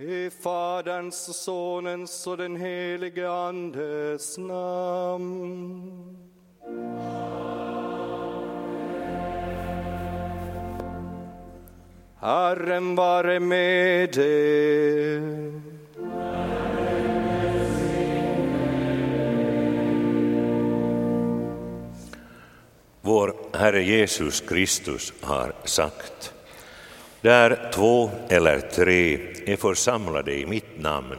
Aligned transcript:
I 0.00 0.30
Faderns 0.42 1.28
och 1.28 1.34
Sonens 1.34 2.26
och 2.26 2.36
den 2.36 2.56
helige 2.56 3.30
Andes 3.30 4.38
namn. 4.38 6.16
Herren 12.20 12.94
vare 12.94 13.40
med 13.40 14.18
er. 14.18 15.52
Vår 23.00 23.34
Herre 23.52 23.82
Jesus 23.82 24.40
Kristus 24.40 25.12
har 25.20 25.52
sagt 25.64 26.34
där 27.20 27.70
två 27.74 28.10
eller 28.28 28.60
tre 28.60 29.18
är 29.46 29.56
församlade 29.56 30.34
i 30.34 30.46
mitt 30.46 30.80
namn, 30.80 31.18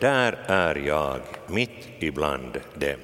där 0.00 0.38
är 0.46 0.74
jag 0.74 1.20
mitt 1.46 1.88
ibland 1.98 2.60
dem. 2.74 3.00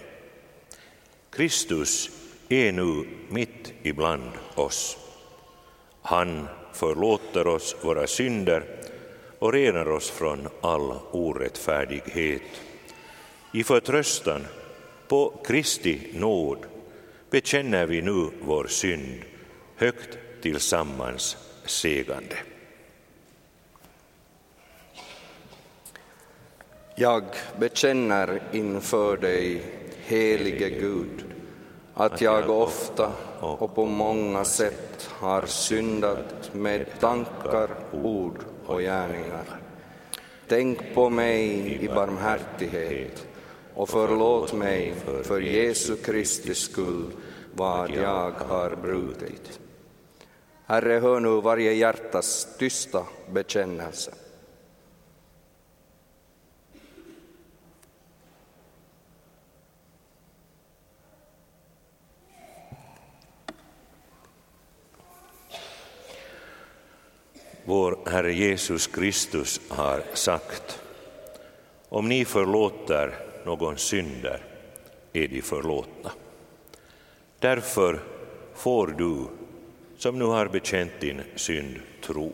Kristus 1.30 2.10
är 2.48 2.73
nu 2.73 3.07
mitt 3.29 3.73
ibland 3.83 4.30
oss. 4.55 4.98
Han 6.02 6.48
förlåter 6.73 7.47
oss 7.47 7.77
våra 7.83 8.07
synder 8.07 8.65
och 9.38 9.52
renar 9.52 9.91
oss 9.91 10.10
från 10.10 10.49
all 10.60 10.95
orättfärdighet. 11.10 12.43
I 13.52 13.65
förtröstan 13.65 14.46
på 15.09 15.41
Kristi 15.46 16.01
nåd 16.15 16.59
bekänner 17.30 17.87
vi 17.87 18.02
nu 18.02 18.30
vår 18.43 18.66
synd 18.66 19.23
högt 19.77 20.19
tillsammans 20.43 21.37
segande. 21.65 22.37
Jag 26.97 27.25
bekänner 27.59 28.43
inför 28.52 29.16
dig, 29.16 29.63
helige 30.05 30.71
Gud, 30.71 31.24
att 31.95 32.21
jag 32.21 32.51
ofta 32.51 33.13
och 33.40 33.74
på 33.74 33.87
många 33.87 34.45
sätt 34.45 35.10
har 35.10 35.46
syndat 35.46 36.55
med 36.55 37.01
tankar, 37.01 37.68
ord 37.93 38.38
och 38.66 38.80
gärningar. 38.80 39.60
Tänk 40.49 40.95
på 40.95 41.10
mig 41.10 41.45
i 41.85 41.88
barmhärtighet 41.88 43.27
och 43.74 43.88
förlåt 43.88 44.52
mig 44.52 44.95
för 45.23 45.40
Jesu 45.40 45.96
Kristi 45.96 46.55
skull 46.55 47.10
vad 47.55 47.90
jag 47.90 48.30
har 48.30 48.77
brutit. 48.83 49.62
Herre, 50.66 50.99
hör 50.99 51.21
nu 51.21 51.41
varje 51.41 51.73
hjärtas 51.73 52.49
tysta 52.59 53.07
bekännelse. 53.30 54.13
Vår 67.65 67.99
Herre 68.06 68.33
Jesus 68.33 68.87
Kristus 68.87 69.60
har 69.69 70.03
sagt 70.15 70.83
om 71.88 72.09
ni 72.09 72.25
förlåter 72.25 73.15
någon 73.44 73.78
synder 73.78 74.44
är 75.12 75.28
de 75.28 75.43
förlåtna. 75.43 76.12
Därför 77.38 78.00
får 78.55 78.87
du 78.87 79.27
som 80.03 80.19
nu 80.19 80.25
har 80.25 80.47
bekänt 80.47 81.00
din 81.00 81.22
synd 81.37 81.81
tro 82.00 82.33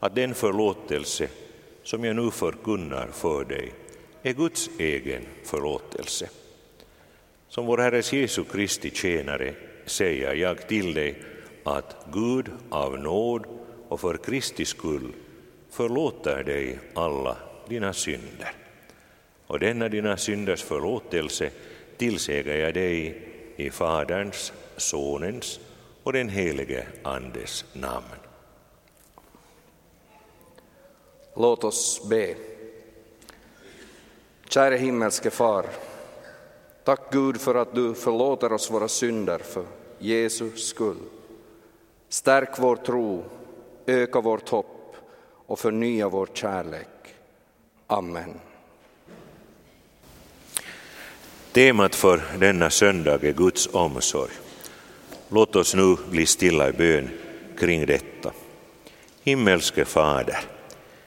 att 0.00 0.14
den 0.14 0.34
förlåtelse 0.34 1.28
som 1.82 2.04
jag 2.04 2.16
nu 2.16 2.30
förkunnar 2.30 3.06
för 3.06 3.44
dig 3.44 3.72
är 4.22 4.32
Guds 4.32 4.70
egen 4.78 5.22
förlåtelse. 5.44 6.28
Som 7.48 7.66
vår 7.66 7.78
Herres 7.78 8.12
Jesu 8.12 8.44
Kristi 8.44 8.90
tjänare 8.90 9.54
säger 9.86 10.34
jag 10.34 10.68
till 10.68 10.94
dig 10.94 11.14
att 11.64 12.06
Gud 12.12 12.46
av 12.70 12.98
nåd 12.98 13.46
och 13.88 14.00
för 14.00 14.16
Kristi 14.16 14.64
skull 14.64 15.12
förlåter 15.70 16.44
dig 16.44 16.78
alla 16.94 17.36
dina 17.68 17.92
synder. 17.92 18.52
Och 19.46 19.58
denna 19.58 19.88
dina 19.88 20.16
synders 20.16 20.62
förlåtelse 20.62 21.50
tillsäger 21.96 22.56
jag 22.56 22.74
dig 22.74 23.22
i 23.56 23.70
Faderns, 23.70 24.52
Sonens 24.76 25.60
och 26.02 26.12
den 26.12 26.28
helige 26.28 26.86
Andes 27.02 27.64
namn. 27.72 28.06
Låt 31.36 31.64
oss 31.64 32.08
be. 32.08 32.34
Käre 34.48 34.76
himmelske 34.76 35.30
Far, 35.30 35.66
tack 36.84 37.00
Gud 37.10 37.40
för 37.40 37.54
att 37.54 37.74
du 37.74 37.94
förlåter 37.94 38.52
oss 38.52 38.70
våra 38.70 38.88
synder 38.88 39.38
för 39.38 39.64
Jesu 39.98 40.50
skull. 40.56 40.96
Stärk 42.08 42.58
vår 42.58 42.76
tro, 42.76 43.24
öka 43.86 44.20
vårt 44.20 44.48
hopp 44.48 44.96
och 45.46 45.58
förnya 45.58 46.08
vår 46.08 46.28
kärlek. 46.32 46.88
Amen. 47.86 48.40
Temat 51.52 51.94
för 51.94 52.22
denna 52.38 52.70
söndag 52.70 53.24
är 53.24 53.32
Guds 53.32 53.68
omsorg. 53.72 54.32
Låt 55.34 55.56
oss 55.56 55.74
nu 55.74 55.96
bli 56.10 56.26
stilla 56.26 56.68
i 56.68 56.72
bön 56.72 57.10
kring 57.58 57.86
detta. 57.86 58.32
Himmelske 59.22 59.84
Fader, 59.84 60.38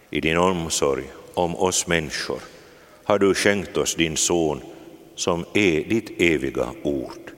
i 0.09 0.21
din 0.21 0.37
omsorg 0.37 1.03
om 1.33 1.55
oss 1.55 1.87
människor 1.87 2.39
har 3.03 3.19
du 3.19 3.33
skänkt 3.33 3.77
oss 3.77 3.95
din 3.95 4.17
son 4.17 4.61
som 5.15 5.45
är 5.53 5.83
ditt 5.83 6.21
eviga 6.21 6.67
ord. 6.83 7.31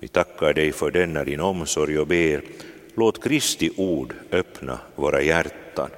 Vi 0.00 0.08
tackar 0.08 0.52
dig 0.52 0.72
för 0.72 0.90
denna 0.90 1.24
din 1.24 1.40
omsorg 1.40 1.98
och 1.98 2.06
ber, 2.06 2.42
låt 2.94 3.24
Kristi 3.24 3.70
ord 3.76 4.14
öppna 4.32 4.78
våra 4.94 5.22
hjärtan 5.22 5.90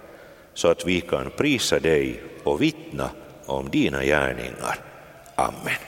så 0.55 0.69
att 0.69 0.87
vi 0.87 1.01
kan 1.01 1.31
prisa 1.31 1.79
dig 1.79 2.23
och 2.45 2.63
vittna 2.63 3.11
om 3.47 3.71
dina 3.71 4.05
gärningar. 4.05 4.81
Amen. 5.35 5.88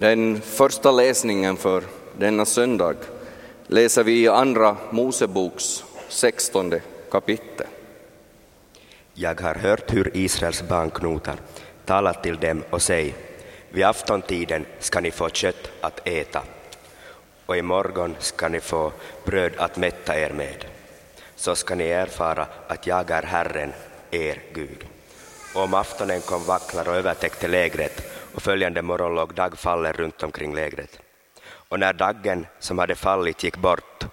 Den 0.00 0.40
första 0.40 0.90
läsningen 0.90 1.56
för 1.56 1.82
denna 2.18 2.44
söndag 2.44 2.94
läser 3.66 4.04
vi 4.04 4.22
i 4.22 4.28
Andra 4.28 4.76
Moseboks 4.90 5.84
16 6.08 6.74
kapitel. 7.10 7.66
Jag 9.14 9.40
har 9.40 9.54
hört 9.54 9.94
hur 9.94 10.16
Israels 10.16 10.62
barn 10.62 10.90
knotar. 10.90 11.36
Tala 11.84 12.14
till 12.14 12.36
dem 12.36 12.62
och 12.70 12.82
säg, 12.82 13.14
vid 13.70 13.84
aftontiden 13.84 14.66
ska 14.78 15.00
ni 15.00 15.10
få 15.10 15.28
kött 15.28 15.70
att 15.80 16.08
äta 16.08 16.42
och 17.46 17.56
i 17.56 17.62
morgon 17.62 18.16
ska 18.18 18.48
ni 18.48 18.60
få 18.60 18.92
bröd 19.24 19.52
att 19.56 19.76
mätta 19.76 20.18
er 20.18 20.30
med. 20.30 20.64
Så 21.36 21.54
ska 21.54 21.74
ni 21.74 21.84
erfara 21.84 22.46
att 22.68 22.86
jag 22.86 23.10
är 23.10 23.22
Herren, 23.22 23.72
er 24.10 24.42
Gud. 24.52 24.84
Och 25.54 25.62
om 25.62 25.74
aftonen 25.74 26.20
kom 26.20 26.44
vacklar 26.44 26.88
och 26.88 26.96
övertäckte 26.96 27.48
lägret 27.48 28.09
och 28.34 28.42
följande 28.42 28.82
morgon 28.82 29.14
låg 29.14 29.34
dagfallen 29.34 29.92
runt 29.92 30.22
omkring 30.22 30.54
lägret. 30.54 31.00
Och 31.42 31.80
när 31.80 31.92
daggen 31.92 32.46
som 32.58 32.78
hade 32.78 32.94
fallit 32.94 33.44
gick 33.44 33.56
bort, 33.56 34.04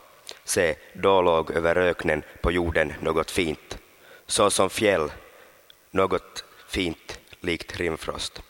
se, 0.43 0.75
då 0.93 1.21
låg 1.21 1.51
över 1.51 1.75
öknen 1.75 2.23
på 2.41 2.51
jorden 2.51 2.93
något 3.01 3.31
fint, 3.31 3.77
så 4.25 4.49
som 4.49 4.69
fjäll, 4.69 5.11
något 5.91 6.45
fint 6.67 7.19
likt 7.41 7.77
rimfrost. 7.77 8.41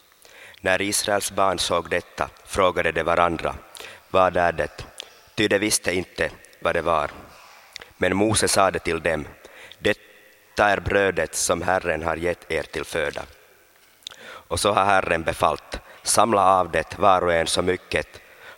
När 0.61 0.81
Israels 0.81 1.31
barn 1.31 1.59
såg 1.59 1.89
detta 1.89 2.29
frågade 2.45 2.91
de 2.91 3.03
varandra, 3.03 3.55
vad 4.09 4.37
är 4.37 4.51
det? 4.51 4.85
Ty 5.35 5.47
de 5.47 5.59
visste 5.59 5.93
inte 5.93 6.31
vad 6.59 6.75
det 6.75 6.81
var. 6.81 7.11
Men 7.97 8.17
Mose 8.17 8.47
sade 8.47 8.79
till 8.79 9.01
dem, 9.01 9.27
detta 9.79 10.69
är 10.69 10.79
brödet 10.79 11.35
som 11.35 11.61
Herren 11.61 12.03
har 12.03 12.15
gett 12.15 12.51
er 12.51 12.63
till 12.63 12.85
föda. 12.85 13.21
Och 14.47 14.59
så 14.59 14.71
har 14.71 14.85
Herren 14.85 15.23
befallt, 15.23 15.79
samla 16.03 16.59
av 16.59 16.71
det 16.71 16.99
var 16.99 17.23
och 17.23 17.33
en 17.33 17.47
så 17.47 17.61
mycket 17.61 18.07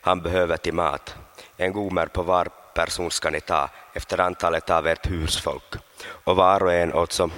han 0.01 0.21
behöver 0.21 0.57
till 0.57 0.73
mat. 0.73 1.15
En 1.57 1.73
gomer 1.73 2.05
på 2.05 2.23
var 2.23 2.47
person 2.73 3.11
ska 3.11 3.29
ni 3.29 3.41
ta 3.41 3.69
efter 3.93 4.19
antalet 4.19 4.69
av 4.69 4.87
ert 4.87 5.11
husfolk 5.11 5.75
och 6.05 6.35
var 6.35 6.63
och 6.63 6.73
en 6.73 6.93
åt 6.93 7.11
så 7.11 7.29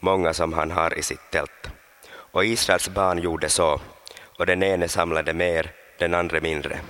många 0.00 0.34
som 0.34 0.52
han 0.52 0.70
har 0.70 0.98
i 0.98 1.02
sitt 1.02 1.30
tält. 1.30 1.70
Och 2.12 2.44
Israels 2.44 2.88
barn 2.88 3.18
gjorde 3.18 3.48
så, 3.48 3.80
och 4.38 4.46
den 4.46 4.62
ene 4.62 4.88
samlade 4.88 5.34
mer, 5.34 5.72
den 5.98 6.14
andra 6.14 6.40
mindre. 6.40 6.80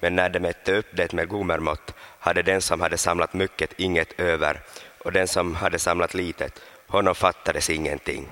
Men 0.00 0.16
när 0.16 0.28
de 0.28 0.40
mätte 0.40 0.72
upp 0.72 0.86
det 0.92 1.12
med 1.12 1.28
gomermått 1.28 1.94
hade 2.18 2.42
den 2.42 2.62
som 2.62 2.80
hade 2.80 2.98
samlat 2.98 3.34
mycket 3.34 3.72
inget 3.76 4.20
över, 4.20 4.60
och 5.04 5.12
den 5.12 5.28
som 5.28 5.54
hade 5.54 5.78
samlat 5.78 6.14
litet, 6.14 6.62
honom 6.86 7.14
fattades 7.14 7.70
ingenting. 7.70 8.28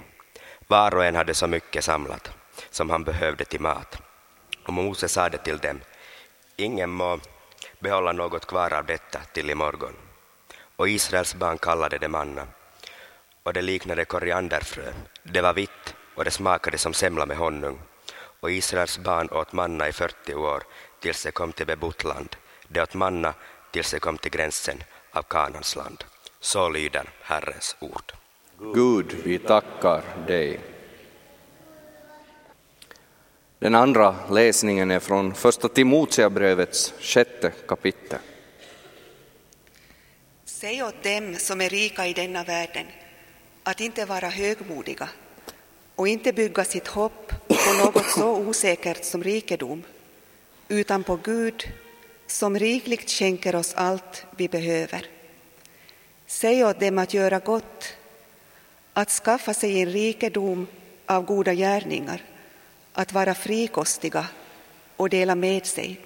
Var 0.74 0.94
och 0.94 1.04
en 1.04 1.14
hade 1.14 1.34
så 1.34 1.46
mycket 1.46 1.84
samlat 1.84 2.30
som 2.70 2.90
han 2.90 3.04
behövde 3.04 3.44
till 3.44 3.60
mat. 3.60 4.02
Och 4.66 4.72
Mose 4.72 5.08
sade 5.08 5.38
till 5.38 5.58
dem, 5.58 5.80
ingen 6.56 6.90
må 6.90 7.20
behålla 7.78 8.12
något 8.12 8.46
kvar 8.46 8.72
av 8.72 8.86
detta 8.86 9.20
till 9.32 9.50
imorgon. 9.50 9.94
Och 10.76 10.88
Israels 10.88 11.34
barn 11.34 11.58
kallade 11.58 11.98
det 11.98 12.08
manna, 12.08 12.46
och 13.42 13.52
det 13.52 13.62
liknade 13.62 14.04
korianderfrö. 14.04 14.92
Det 15.22 15.40
var 15.40 15.52
vitt 15.52 15.94
och 16.14 16.24
det 16.24 16.30
smakade 16.30 16.78
som 16.78 16.94
semla 16.94 17.26
med 17.26 17.36
honung. 17.36 17.78
Och 18.40 18.50
Israels 18.50 18.98
barn 18.98 19.28
åt 19.30 19.52
manna 19.52 19.88
i 19.88 19.92
40 19.92 20.34
år 20.34 20.62
tills 21.00 21.22
de 21.22 21.32
kom 21.32 21.52
till 21.52 21.66
bebott 21.66 22.04
land. 22.04 22.36
De 22.68 22.80
åt 22.80 22.94
manna 22.94 23.34
tills 23.70 23.90
de 23.90 24.00
kom 24.00 24.18
till 24.18 24.30
gränsen 24.30 24.82
av 25.12 25.22
Kanans 25.22 25.76
land. 25.76 26.04
Så 26.40 26.68
lyder 26.68 27.10
Herrens 27.22 27.76
ord. 27.80 28.12
Gud, 28.58 29.16
vi 29.24 29.38
tackar 29.38 30.02
dig. 30.26 30.60
Den 33.58 33.74
andra 33.74 34.16
läsningen 34.30 34.90
är 34.90 35.00
från 35.00 35.34
Första 35.34 35.68
Timoteabrevets 35.68 36.94
sjätte 37.00 37.52
kapitel. 37.68 38.18
Säg 40.44 40.82
åt 40.82 41.02
dem 41.02 41.34
som 41.38 41.60
är 41.60 41.68
rika 41.68 42.06
i 42.06 42.12
denna 42.12 42.44
världen 42.44 42.86
att 43.62 43.80
inte 43.80 44.04
vara 44.04 44.28
högmodiga 44.28 45.08
och 45.94 46.08
inte 46.08 46.32
bygga 46.32 46.64
sitt 46.64 46.86
hopp 46.86 47.32
på 47.48 47.84
något 47.84 48.06
så 48.06 48.36
osäkert 48.36 49.04
som 49.04 49.24
rikedom, 49.24 49.82
utan 50.68 51.04
på 51.04 51.16
Gud 51.16 51.64
som 52.26 52.58
rikligt 52.58 53.10
skänker 53.10 53.54
oss 53.54 53.74
allt 53.74 54.26
vi 54.36 54.48
behöver. 54.48 55.06
Säg 56.26 56.64
åt 56.64 56.80
dem 56.80 56.98
att 56.98 57.14
göra 57.14 57.38
gott, 57.38 57.96
att 58.94 59.10
skaffa 59.10 59.54
sig 59.54 59.80
en 59.80 59.88
rikedom 59.88 60.66
av 61.06 61.24
goda 61.24 61.54
gärningar, 61.54 62.22
att 62.92 63.12
vara 63.12 63.34
frikostiga 63.34 64.26
och 64.96 65.10
dela 65.10 65.34
med 65.34 65.66
sig. 65.66 66.00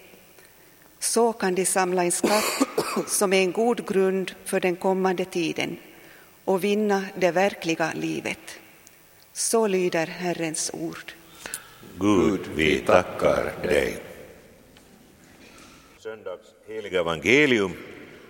Så 0.99 1.33
kan 1.33 1.55
de 1.55 1.67
samla 1.67 2.05
en 2.05 2.13
skatt 2.13 2.45
som 3.07 3.33
är 3.33 3.41
en 3.41 3.53
god 3.53 3.89
grund 3.89 4.33
för 4.45 4.61
den 4.61 4.77
kommande 4.77 5.25
tiden 5.25 5.79
och 6.45 6.65
vinna 6.65 7.05
det 7.15 7.31
verkliga 7.31 7.93
livet. 7.95 8.61
Så 9.33 9.67
lyder 9.67 10.07
Herrens 10.07 10.71
ord. 10.75 11.13
Gud, 11.99 12.41
vi 12.55 12.79
tackar 12.79 13.53
dig. 13.63 13.99
Söndags 15.99 16.47
heliga 16.69 17.01
evangelium, 17.01 17.73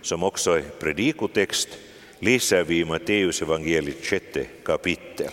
som 0.02 0.22
också 0.22 0.50
är 0.50 0.62
predikotext, 0.62 1.68
läser 2.18 2.64
vi 2.64 2.78
i 2.78 2.84
Matteus 2.84 3.42
evangeliet 3.42 4.04
sjätte 4.04 4.46
kapitel. 4.64 5.30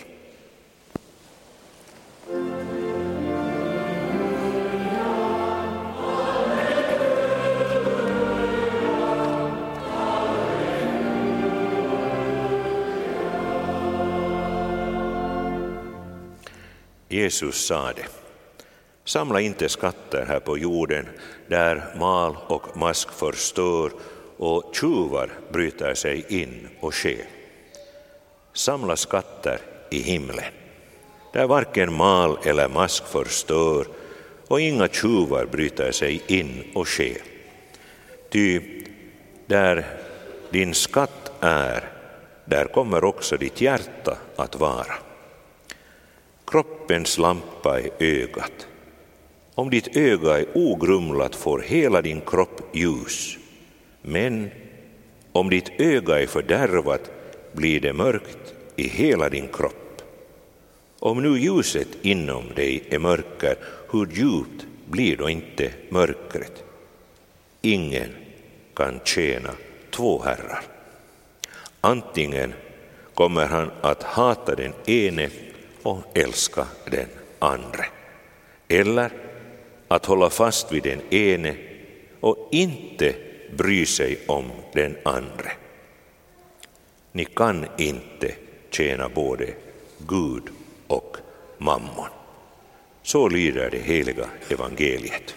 Jesus 17.08 17.66
sade, 17.66 18.02
samla 19.04 19.40
inte 19.40 19.68
skatter 19.68 20.26
här 20.28 20.40
på 20.40 20.58
jorden 20.58 21.06
där 21.48 21.94
mal 21.98 22.36
och 22.46 22.76
mask 22.76 23.12
förstör 23.12 23.90
och 24.36 24.74
tjuvar 24.74 25.30
bryter 25.52 25.94
sig 25.94 26.24
in 26.28 26.68
och 26.80 26.94
sker. 26.94 27.24
Samla 28.52 28.96
skatter 28.96 29.60
i 29.90 29.98
himlen, 29.98 30.52
där 31.32 31.46
varken 31.46 31.92
mal 31.92 32.38
eller 32.44 32.68
mask 32.68 33.06
förstör 33.06 33.86
och 34.48 34.60
inga 34.60 34.88
tjuvar 34.88 35.46
bryter 35.46 35.92
sig 35.92 36.22
in 36.26 36.64
och 36.74 36.88
sker. 36.88 37.22
Ty 38.30 38.60
där 39.46 39.86
din 40.50 40.74
skatt 40.74 41.32
är, 41.40 41.90
där 42.44 42.64
kommer 42.64 43.04
också 43.04 43.36
ditt 43.36 43.60
hjärta 43.60 44.18
att 44.36 44.60
vara. 44.60 44.94
Kroppens 46.46 47.18
lampa 47.18 47.80
är 47.80 47.90
ögat. 47.98 48.66
Om 49.54 49.70
ditt 49.70 49.96
öga 49.96 50.38
är 50.38 50.46
ogrumlat 50.54 51.34
får 51.34 51.60
hela 51.60 52.02
din 52.02 52.20
kropp 52.20 52.60
ljus. 52.72 53.38
Men 54.08 54.50
om 55.32 55.50
ditt 55.50 55.80
öga 55.80 56.22
är 56.22 56.26
fördärvat 56.26 57.10
blir 57.52 57.80
det 57.80 57.92
mörkt 57.92 58.54
i 58.76 58.88
hela 58.88 59.28
din 59.28 59.48
kropp. 59.48 60.02
Om 60.98 61.22
nu 61.22 61.38
ljuset 61.38 61.88
inom 62.02 62.44
dig 62.54 62.82
är 62.90 62.98
mörker, 62.98 63.56
hur 63.90 64.06
djupt 64.06 64.66
blir 64.90 65.16
då 65.16 65.30
inte 65.30 65.70
mörkret? 65.88 66.64
Ingen 67.62 68.08
kan 68.74 69.00
tjäna 69.04 69.50
två 69.90 70.22
herrar. 70.22 70.62
Antingen 71.80 72.52
kommer 73.14 73.46
han 73.46 73.70
att 73.80 74.02
hata 74.02 74.54
den 74.54 74.72
ene 74.86 75.30
och 75.82 76.18
älska 76.18 76.66
den 76.90 77.08
andra. 77.38 77.84
Eller 78.68 79.10
att 79.88 80.06
hålla 80.06 80.30
fast 80.30 80.72
vid 80.72 80.82
den 80.82 81.00
ene 81.10 81.56
och 82.20 82.48
inte 82.52 83.14
bry 83.56 83.86
sig 83.86 84.18
om 84.26 84.44
den 84.72 84.96
andra. 85.04 85.50
Ni 87.12 87.24
kan 87.24 87.66
inte 87.78 88.34
tjäna 88.70 89.08
både 89.08 89.54
Gud 89.98 90.42
och 90.86 91.16
mammon. 91.58 92.08
Så 93.02 93.28
lyder 93.28 93.70
det 93.70 93.78
heliga 93.78 94.26
evangeliet. 94.48 95.34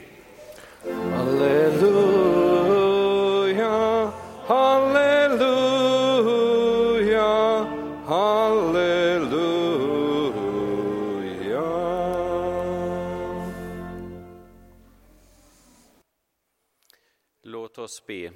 Halleluja, 1.14 2.29
oss 17.90 18.06
be. 18.08 18.32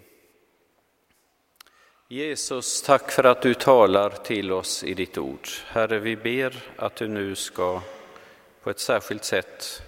Jesus, 2.07 2.81
tack 2.81 3.11
för 3.11 3.23
att 3.23 3.41
du 3.41 3.53
talar 3.53 4.09
till 4.09 4.51
oss 4.51 4.83
i 4.83 4.93
ditt 4.93 5.17
ord. 5.17 5.47
Herre, 5.67 5.99
vi 5.99 6.15
ber 6.15 6.63
att 6.75 6.95
du 6.95 7.07
nu 7.07 7.35
ska 7.35 7.81
på 8.63 8.69
ett 8.69 8.79
särskilt 8.79 9.23
sätt 9.23 9.81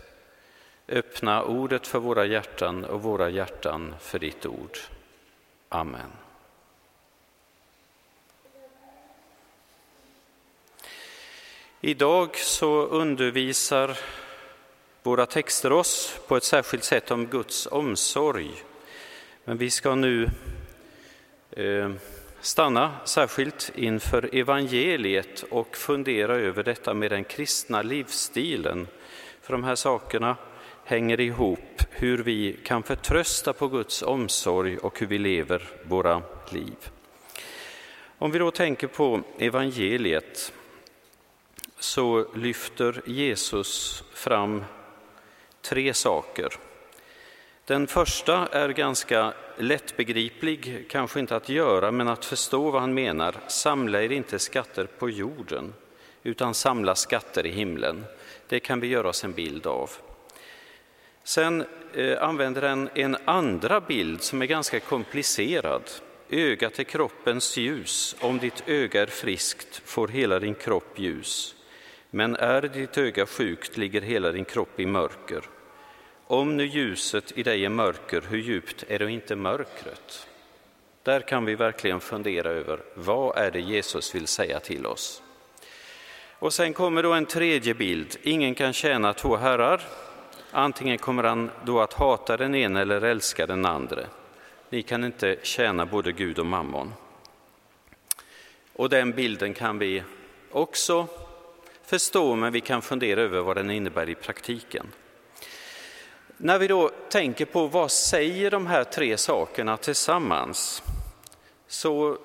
öppna 0.88 1.44
ordet 1.44 1.88
för 1.88 2.00
våra 2.00 2.26
hjärtan 2.26 2.86
och 2.86 3.02
våra 3.02 3.30
hjärtan 3.30 3.96
för 4.00 4.20
ditt 4.20 4.46
ord. 4.46 4.78
Amen. 5.70 6.12
Idag 11.82 12.38
så 12.38 12.86
undervisar 12.86 13.98
våra 15.04 15.26
texter 15.26 15.72
oss 15.72 16.20
på 16.28 16.38
ett 16.38 16.44
särskilt 16.44 16.84
sätt 16.84 17.12
om 17.12 17.26
Guds 17.26 17.68
omsorg. 17.72 18.64
Men 19.48 19.58
vi 19.58 19.70
ska 19.70 19.96
nu 19.96 20.30
eh, 21.52 21.92
stanna 22.40 22.96
särskilt 23.06 23.72
inför 23.76 24.36
evangeliet 24.36 25.44
och 25.50 25.76
fundera 25.78 26.36
över 26.36 26.64
detta 26.64 26.94
med 26.94 27.12
den 27.12 27.24
kristna 27.24 27.82
livsstilen. 27.82 28.88
För 29.42 29.54
de 29.54 29.64
här 29.64 29.76
sakerna 29.76 30.38
hänger 30.84 31.20
ihop, 31.20 31.82
hur 31.90 32.18
vi 32.18 32.58
kan 32.64 32.84
förtrösta 32.84 33.54
på 33.54 33.68
Guds 33.68 34.02
omsorg 34.02 34.78
och 34.78 35.00
hur 35.00 35.08
vi 35.08 35.18
lever 35.18 35.64
våra 35.84 36.22
liv. 36.52 36.90
Om 38.18 38.32
vi 38.32 38.40
då 38.40 38.52
tänker 38.52 38.88
på 38.88 39.22
evangeliet 39.38 40.54
så 41.80 42.28
lyfter 42.36 43.02
Jesus 43.06 44.04
fram 44.14 44.64
tre 45.62 45.94
saker. 45.94 46.50
Den 47.68 47.88
första 47.88 48.48
är 48.48 48.70
ganska 48.70 49.34
lättbegriplig, 49.58 50.86
kanske 50.90 51.20
inte 51.20 51.36
att 51.36 51.50
göra, 51.50 51.92
men 51.92 52.08
att 52.08 52.26
förstå 52.26 52.72
vad 52.72 52.82
han 52.82 52.94
menar. 52.94 53.36
Samla 53.48 54.04
er 54.04 54.12
inte 54.12 54.40
skatter 54.40 54.86
på 54.86 55.10
jorden, 55.10 55.74
utan 56.24 56.54
samla 56.54 56.96
skatter 56.96 57.46
i 57.46 57.52
himlen. 57.52 58.06
Det 58.48 58.60
kan 58.60 58.80
vi 58.80 58.88
göra 58.88 59.10
oss 59.10 59.24
en 59.24 59.34
bild 59.34 59.68
av. 59.68 59.92
Sen 61.24 61.66
eh, 61.94 62.24
använder 62.24 62.62
han 62.62 62.90
en 62.96 63.18
andra 63.26 63.82
bild 63.82 64.22
som 64.22 64.42
är 64.42 64.46
ganska 64.46 64.80
komplicerad. 64.80 65.84
Ögat 66.30 66.80
är 66.80 66.84
kroppens 66.84 67.58
ljus. 67.58 68.16
Om 68.20 68.38
ditt 68.38 68.64
öga 68.68 69.02
är 69.02 69.08
friskt 69.08 69.82
får 69.86 70.08
hela 70.08 70.40
din 70.40 70.56
kropp 70.56 71.00
ljus. 71.00 71.56
Men 72.10 72.36
är 72.36 72.62
ditt 72.62 72.98
öga 72.98 73.26
sjukt 73.26 73.78
ligger 73.78 74.02
hela 74.02 74.32
din 74.32 74.46
kropp 74.46 74.80
i 74.80 74.86
mörker. 74.86 75.55
Om 76.28 76.58
nu 76.58 76.66
ljuset 76.66 77.38
i 77.38 77.44
dig 77.44 77.66
är 77.66 77.70
mörker, 77.70 78.24
hur 78.30 78.38
djupt 78.38 78.84
är 78.88 79.00
då 79.00 79.10
inte 79.10 79.36
mörkret? 79.36 80.28
Där 81.04 81.22
kan 81.22 81.46
vi 81.46 81.56
verkligen 81.56 82.00
fundera 82.00 82.50
över 82.50 82.80
vad 82.94 83.38
är 83.38 83.52
det 83.52 83.60
Jesus 83.60 84.16
vill 84.16 84.28
säga 84.28 84.60
till 84.60 84.86
oss. 84.86 85.22
Och 86.40 86.54
sen 86.54 86.74
kommer 86.74 87.04
då 87.04 87.14
en 87.14 87.26
tredje 87.26 87.74
bild. 87.74 88.18
Ingen 88.24 88.56
kan 88.56 88.74
tjäna 88.74 89.14
två 89.14 89.36
herrar. 89.36 89.82
Antingen 90.52 90.98
kommer 90.98 91.24
han 91.24 91.52
då 91.66 91.82
att 91.82 91.94
hata 91.94 92.38
den 92.38 92.56
ena 92.56 92.82
eller 92.82 93.02
älska 93.02 93.48
den 93.48 93.66
andra. 93.66 94.02
Ni 94.70 94.82
kan 94.82 95.04
inte 95.04 95.38
tjäna 95.44 95.86
både 95.86 96.12
Gud 96.12 96.40
och 96.40 96.46
mammon. 96.46 96.94
Och 98.74 98.90
den 98.90 99.12
bilden 99.12 99.54
kan 99.54 99.80
vi 99.80 100.04
också 100.52 101.08
förstå, 101.84 102.36
men 102.36 102.54
vi 102.54 102.62
kan 102.62 102.82
fundera 102.82 103.22
över 103.22 103.42
vad 103.42 103.58
den 103.58 103.72
innebär 103.72 104.10
i 104.10 104.16
praktiken. 104.16 104.88
När 106.38 106.60
vi 106.60 106.68
då 106.68 106.92
tänker 107.10 107.46
på 107.46 107.68
vad 107.68 107.92
säger 107.92 108.52
de 108.52 108.68
här 108.68 108.84
tre 108.84 109.18
sakerna 109.18 109.78
tillsammans 109.78 110.84
så 111.68 112.18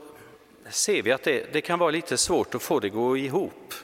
ser 0.71 1.03
vi 1.03 1.13
att 1.13 1.23
det, 1.23 1.53
det 1.53 1.61
kan 1.61 1.79
vara 1.79 1.91
lite 1.91 2.17
svårt 2.17 2.55
att 2.55 2.63
få 2.63 2.81
det 2.81 2.87
att 2.87 2.93
gå 2.93 3.17
ihop. 3.17 3.75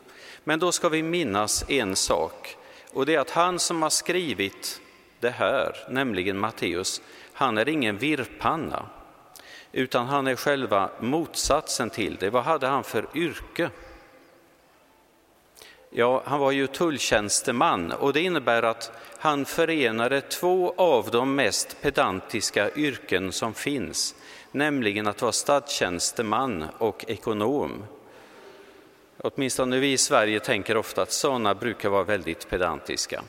Men 0.44 0.58
då 0.58 0.72
ska 0.72 0.88
vi 0.88 1.02
minnas 1.02 1.64
en 1.68 1.96
sak 1.96 2.56
och 2.92 3.06
det 3.06 3.14
är 3.14 3.20
att 3.20 3.30
han 3.30 3.58
som 3.58 3.82
har 3.82 3.90
skrivit 3.90 4.80
det 5.20 5.30
här, 5.30 5.76
nämligen 5.90 6.38
Matteus, 6.38 7.02
han 7.32 7.58
är 7.58 7.68
ingen 7.68 7.98
virrpanna 7.98 8.86
utan 9.72 10.06
han 10.06 10.26
är 10.26 10.36
själva 10.36 10.90
motsatsen 11.00 11.90
till 11.90 12.16
det. 12.16 12.30
Vad 12.30 12.44
hade 12.44 12.66
han 12.66 12.84
för 12.84 13.06
yrke? 13.14 13.70
Ja, 15.98 16.22
han 16.24 16.40
var 16.40 16.50
ju 16.50 16.66
tulltjänsteman 16.66 17.92
och 17.92 18.12
det 18.12 18.20
innebär 18.20 18.62
att 18.62 18.92
han 19.18 19.44
förenade 19.44 20.20
två 20.20 20.74
av 20.76 21.10
de 21.10 21.34
mest 21.34 21.76
pedantiska 21.82 22.70
yrken 22.70 23.32
som 23.32 23.54
finns, 23.54 24.14
nämligen 24.52 25.06
att 25.06 25.22
vara 25.22 25.32
statstjänsteman 25.32 26.64
och 26.78 27.04
ekonom. 27.08 27.84
Åtminstone 29.18 29.78
vi 29.78 29.92
i 29.92 29.98
Sverige 29.98 30.40
tänker 30.40 30.76
ofta 30.76 31.02
att 31.02 31.12
sådana 31.12 31.54
brukar 31.54 31.88
vara 31.88 32.04
väldigt 32.04 32.48
pedantiska. 32.50 33.22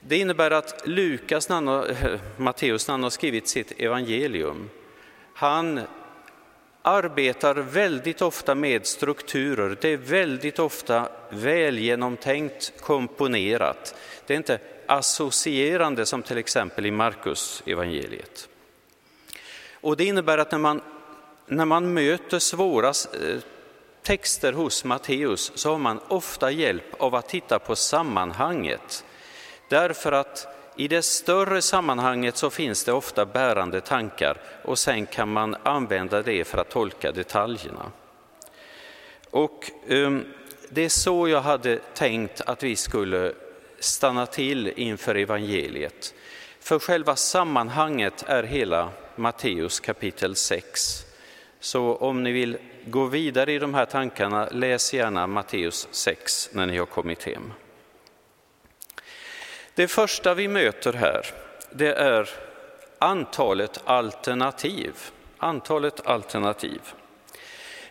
Det 0.00 0.18
innebär 0.18 0.50
att 0.50 0.82
Lukas, 0.86 1.48
Matteus, 2.36 2.88
när 2.88 2.92
han 2.92 3.02
har 3.02 3.10
skrivit 3.10 3.48
sitt 3.48 3.80
evangelium, 3.80 4.70
han 5.34 5.80
arbetar 6.82 7.54
väldigt 7.54 8.22
ofta 8.22 8.54
med 8.54 8.86
strukturer. 8.86 9.76
Det 9.80 9.88
är 9.88 9.96
väldigt 9.96 10.58
ofta 10.58 11.08
välgenomtänkt, 11.30 12.72
komponerat. 12.80 13.94
Det 14.26 14.34
är 14.34 14.36
inte 14.36 14.58
associerande 14.86 16.06
som 16.06 16.22
till 16.22 16.38
exempel 16.38 16.86
i 16.86 16.90
Markus 16.90 17.62
evangeliet. 17.66 18.48
Och 19.72 19.96
det 19.96 20.04
innebär 20.04 20.38
att 20.38 20.52
när 20.52 20.58
man, 20.58 20.80
när 21.46 21.64
man 21.64 21.94
möter 21.94 22.38
svåra 22.38 22.88
eh, 22.88 23.38
texter 24.02 24.52
hos 24.52 24.84
Matteus 24.84 25.52
så 25.54 25.70
har 25.70 25.78
man 25.78 26.00
ofta 26.08 26.50
hjälp 26.50 26.94
av 26.98 27.14
att 27.14 27.28
titta 27.28 27.58
på 27.58 27.76
sammanhanget. 27.76 29.04
Därför 29.68 30.12
att 30.12 30.59
i 30.80 30.88
det 30.88 31.02
större 31.02 31.62
sammanhanget 31.62 32.36
så 32.36 32.50
finns 32.50 32.84
det 32.84 32.92
ofta 32.92 33.26
bärande 33.26 33.80
tankar 33.80 34.36
och 34.62 34.78
sen 34.78 35.06
kan 35.06 35.32
man 35.32 35.56
använda 35.62 36.22
det 36.22 36.44
för 36.44 36.58
att 36.58 36.70
tolka 36.70 37.12
detaljerna. 37.12 37.92
Och 39.30 39.70
um, 39.88 40.26
det 40.68 40.84
är 40.84 40.88
så 40.88 41.28
jag 41.28 41.40
hade 41.40 41.78
tänkt 41.94 42.40
att 42.40 42.62
vi 42.62 42.76
skulle 42.76 43.32
stanna 43.78 44.26
till 44.26 44.72
inför 44.76 45.14
evangeliet. 45.14 46.14
För 46.60 46.78
själva 46.78 47.16
sammanhanget 47.16 48.24
är 48.26 48.42
hela 48.42 48.90
Matteus 49.16 49.80
kapitel 49.80 50.36
6. 50.36 51.04
Så 51.60 51.96
om 51.96 52.22
ni 52.22 52.32
vill 52.32 52.58
gå 52.86 53.04
vidare 53.04 53.52
i 53.52 53.58
de 53.58 53.74
här 53.74 53.86
tankarna, 53.86 54.48
läs 54.52 54.94
gärna 54.94 55.26
Matteus 55.26 55.88
6 55.90 56.50
när 56.52 56.66
ni 56.66 56.78
har 56.78 56.86
kommit 56.86 57.22
hem. 57.22 57.52
Det 59.80 59.88
första 59.88 60.34
vi 60.34 60.48
möter 60.48 60.92
här, 60.92 61.26
det 61.70 61.92
är 61.92 62.30
antalet 62.98 63.80
alternativ. 63.84 64.92
Antalet 65.38 66.06
alternativ. 66.06 66.80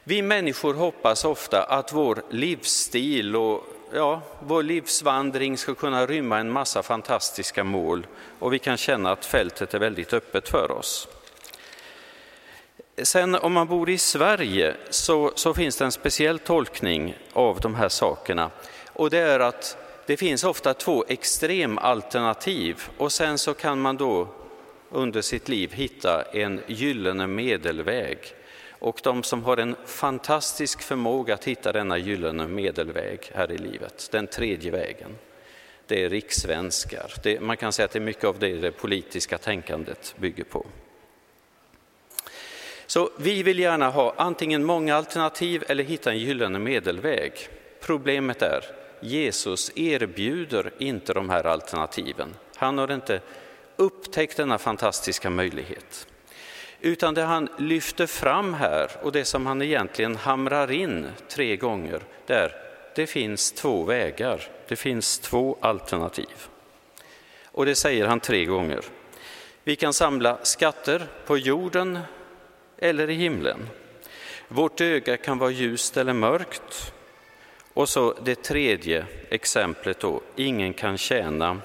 Vi 0.03 0.21
människor 0.21 0.73
hoppas 0.73 1.25
ofta 1.25 1.63
att 1.63 1.93
vår 1.93 2.21
livsstil 2.29 3.35
och 3.35 3.63
ja, 3.93 4.21
vår 4.39 4.63
livsvandring 4.63 5.57
ska 5.57 5.75
kunna 5.75 6.05
rymma 6.05 6.39
en 6.39 6.51
massa 6.51 6.83
fantastiska 6.83 7.63
mål 7.63 8.07
och 8.39 8.53
vi 8.53 8.59
kan 8.59 8.77
känna 8.77 9.11
att 9.11 9.25
fältet 9.25 9.73
är 9.73 9.79
väldigt 9.79 10.13
öppet 10.13 10.49
för 10.49 10.71
oss. 10.71 11.07
Sen 13.03 13.35
om 13.35 13.53
man 13.53 13.67
bor 13.67 13.89
i 13.89 13.97
Sverige 13.97 14.75
så, 14.89 15.31
så 15.35 15.53
finns 15.53 15.77
det 15.77 15.85
en 15.85 15.91
speciell 15.91 16.39
tolkning 16.39 17.17
av 17.33 17.59
de 17.59 17.75
här 17.75 17.89
sakerna 17.89 18.51
och 18.93 19.09
det 19.09 19.19
är 19.19 19.39
att 19.39 19.77
det 20.09 20.17
finns 20.17 20.43
ofta 20.43 20.73
två 20.73 21.05
extremalternativ 21.07 22.81
och 22.97 23.11
sen 23.11 23.37
så 23.37 23.53
kan 23.53 23.81
man 23.81 23.97
då 23.97 24.27
under 24.89 25.21
sitt 25.21 25.49
liv 25.49 25.73
hitta 25.73 26.23
en 26.33 26.61
gyllene 26.67 27.27
medelväg. 27.27 28.17
Och 28.69 28.99
de 29.03 29.23
som 29.23 29.43
har 29.43 29.57
en 29.57 29.75
fantastisk 29.85 30.81
förmåga 30.81 31.33
att 31.33 31.45
hitta 31.45 31.71
denna 31.71 31.97
gyllene 31.97 32.47
medelväg 32.47 33.19
här 33.33 33.51
i 33.51 33.57
livet, 33.57 34.07
den 34.11 34.27
tredje 34.27 34.71
vägen, 34.71 35.17
det 35.87 36.03
är 36.03 36.09
rikssvenskar. 36.09 37.13
Det, 37.23 37.39
man 37.39 37.57
kan 37.57 37.73
säga 37.73 37.85
att 37.85 37.91
det 37.91 37.99
är 37.99 38.01
mycket 38.01 38.23
av 38.23 38.39
det 38.39 38.53
det 38.53 38.71
politiska 38.71 39.37
tänkandet 39.37 40.15
bygger 40.17 40.43
på. 40.43 40.65
Så 42.85 43.09
vi 43.17 43.43
vill 43.43 43.59
gärna 43.59 43.89
ha 43.89 44.13
antingen 44.17 44.63
många 44.63 44.95
alternativ 44.95 45.63
eller 45.67 45.83
hitta 45.83 46.11
en 46.11 46.19
gyllene 46.19 46.59
medelväg. 46.59 47.33
Problemet 47.79 48.41
är 48.41 48.79
Jesus 49.01 49.71
erbjuder 49.75 50.71
inte 50.77 51.13
de 51.13 51.29
här 51.29 51.45
alternativen. 51.45 52.35
Han 52.55 52.77
har 52.77 52.91
inte 52.91 53.21
upptäckt 53.75 54.37
denna 54.37 54.57
fantastiska 54.57 55.29
möjlighet. 55.29 56.07
Utan 56.81 57.13
det 57.13 57.23
han 57.23 57.49
lyfter 57.57 58.05
fram 58.05 58.53
här 58.53 58.91
och 59.01 59.11
det 59.11 59.25
som 59.25 59.45
han 59.45 59.61
egentligen 59.61 60.15
hamrar 60.15 60.71
in 60.71 61.07
tre 61.29 61.55
gånger, 61.55 62.01
det 62.25 62.33
är 62.33 62.69
det 62.95 63.07
finns 63.07 63.51
två 63.51 63.83
vägar, 63.83 64.41
det 64.67 64.75
finns 64.75 65.19
två 65.19 65.57
alternativ. 65.61 66.47
Och 67.45 67.65
det 67.65 67.75
säger 67.75 68.07
han 68.07 68.19
tre 68.19 68.45
gånger. 68.45 68.85
Vi 69.63 69.75
kan 69.75 69.93
samla 69.93 70.37
skatter 70.43 71.07
på 71.25 71.37
jorden 71.37 71.99
eller 72.77 73.09
i 73.09 73.13
himlen. 73.13 73.69
Vårt 74.47 74.81
öga 74.81 75.17
kan 75.17 75.37
vara 75.37 75.51
ljust 75.51 75.97
eller 75.97 76.13
mörkt. 76.13 76.93
Och 77.73 77.89
så 77.89 78.13
det 78.23 78.43
tredje 78.43 79.05
exemplet 79.29 79.99
då, 79.99 80.21
ingen 80.35 80.73
kan 80.73 80.97
tjäna 80.97 81.61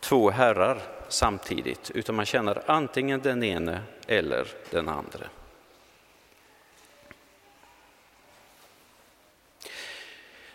två 0.00 0.30
herrar 0.30 0.82
samtidigt, 1.08 1.90
utan 1.90 2.14
man 2.14 2.26
tjänar 2.26 2.62
antingen 2.66 3.20
den 3.20 3.42
ene 3.42 3.80
eller 4.06 4.48
den 4.70 4.88
andra. 4.88 5.26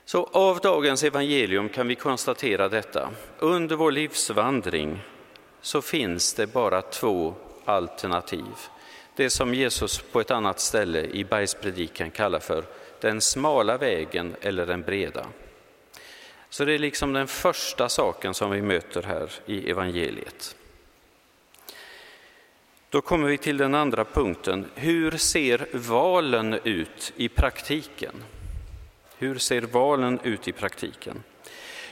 Så 0.05 0.24
av 0.24 0.60
dagens 0.60 1.03
evangelium 1.03 1.70
kan 1.70 1.88
vi 1.88 1.96
konstatera 1.96 2.70
detta. 2.70 3.10
Under 3.39 3.75
vår 3.75 3.91
livsvandring 3.91 5.00
så 5.62 5.82
finns 5.82 6.34
det 6.34 6.48
bara 6.48 6.82
två 6.82 7.36
alternativ. 7.65 8.55
Det 9.15 9.29
som 9.29 9.53
Jesus 9.53 10.03
på 10.12 10.22
ett 10.22 10.32
annat 10.32 10.60
ställe 10.60 11.01
i 11.01 11.24
bergspredikan 11.24 12.12
kallar 12.12 12.39
för 12.39 12.65
den 13.00 13.22
smala 13.22 13.77
vägen 13.77 14.36
eller 14.41 14.65
den 14.65 14.82
breda. 14.82 15.27
Så 16.50 16.65
det 16.65 16.74
är 16.74 16.79
liksom 16.79 17.13
den 17.13 17.27
första 17.27 17.89
saken 17.89 18.34
som 18.34 18.51
vi 18.51 18.62
möter 18.62 19.03
här 19.03 19.32
i 19.46 19.70
evangeliet. 19.70 20.55
Då 22.89 23.01
kommer 23.01 23.27
vi 23.27 23.38
till 23.38 23.58
den 23.58 23.75
andra 23.75 24.05
punkten. 24.05 24.65
Hur 24.75 25.12
ser 25.12 25.67
valen 25.72 26.60
ut 26.63 27.13
i 27.15 27.29
praktiken? 27.29 28.24
Hur 29.17 29.38
ser 29.38 29.62
valen 29.62 30.20
ut 30.24 30.48
i 30.48 30.51
praktiken? 30.51 31.24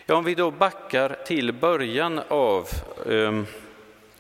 Ja, 0.06 0.16
om 0.16 0.24
vi 0.24 0.36
då 0.36 0.52
backar 0.52 1.18
till 1.26 1.54
början 1.54 2.22
av 2.28 2.70
eh, 3.10 3.44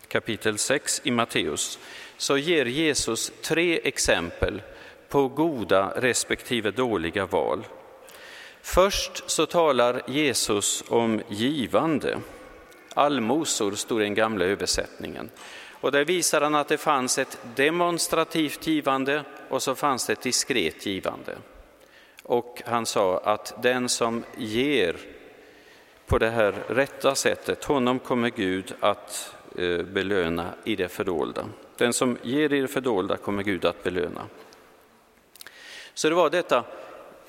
kapitel 0.08 0.58
6 0.58 1.02
i 1.04 1.12
Matteus 1.12 1.80
så 2.22 2.38
ger 2.38 2.66
Jesus 2.66 3.32
tre 3.42 3.80
exempel 3.84 4.62
på 5.10 5.28
goda 5.28 5.94
respektive 5.96 6.72
dåliga 6.72 7.26
val. 7.26 7.68
Först 8.62 9.30
så 9.30 9.46
talar 9.46 10.02
Jesus 10.08 10.84
om 10.88 11.22
givande. 11.30 12.20
Allmosor 12.94 13.72
står 13.72 14.02
i 14.02 14.04
den 14.04 14.14
gamla 14.14 14.46
översättningen. 14.46 15.30
Och 15.72 15.92
där 15.92 16.06
visar 16.06 16.42
han 16.42 16.56
att 16.56 16.68
det 16.68 16.78
fanns 16.78 17.18
ett 17.18 17.38
demonstrativt 17.56 18.68
givande 18.68 19.24
och 19.50 19.64
så 19.64 19.76
fanns 19.76 20.06
det 20.06 20.14
ett 20.14 20.22
diskret 20.22 20.86
givande. 20.86 21.38
Och 22.24 22.62
han 22.66 22.86
sa 22.86 23.18
att 23.18 23.64
den 23.64 23.90
som 23.90 24.24
ger 24.38 24.96
på 26.06 26.18
det 26.18 26.30
här 26.30 26.56
rätta 26.68 27.16
sättet, 27.16 27.64
honom 27.64 28.00
kommer 28.00 28.30
Gud 28.30 28.74
att 28.80 29.36
Eh, 29.56 29.82
belöna 29.84 30.54
i 30.64 30.76
det 30.76 30.90
fördolda. 30.90 31.46
Den 31.78 31.94
som 31.94 32.18
ger 32.22 32.54
i 32.54 32.62
det 32.62 32.68
fördolda 32.68 33.18
kommer 33.18 33.44
Gud 33.44 33.66
att 33.66 33.84
belöna. 33.84 34.28
Så 35.94 36.10
det 36.10 36.16
var 36.16 36.30
detta, 36.30 36.64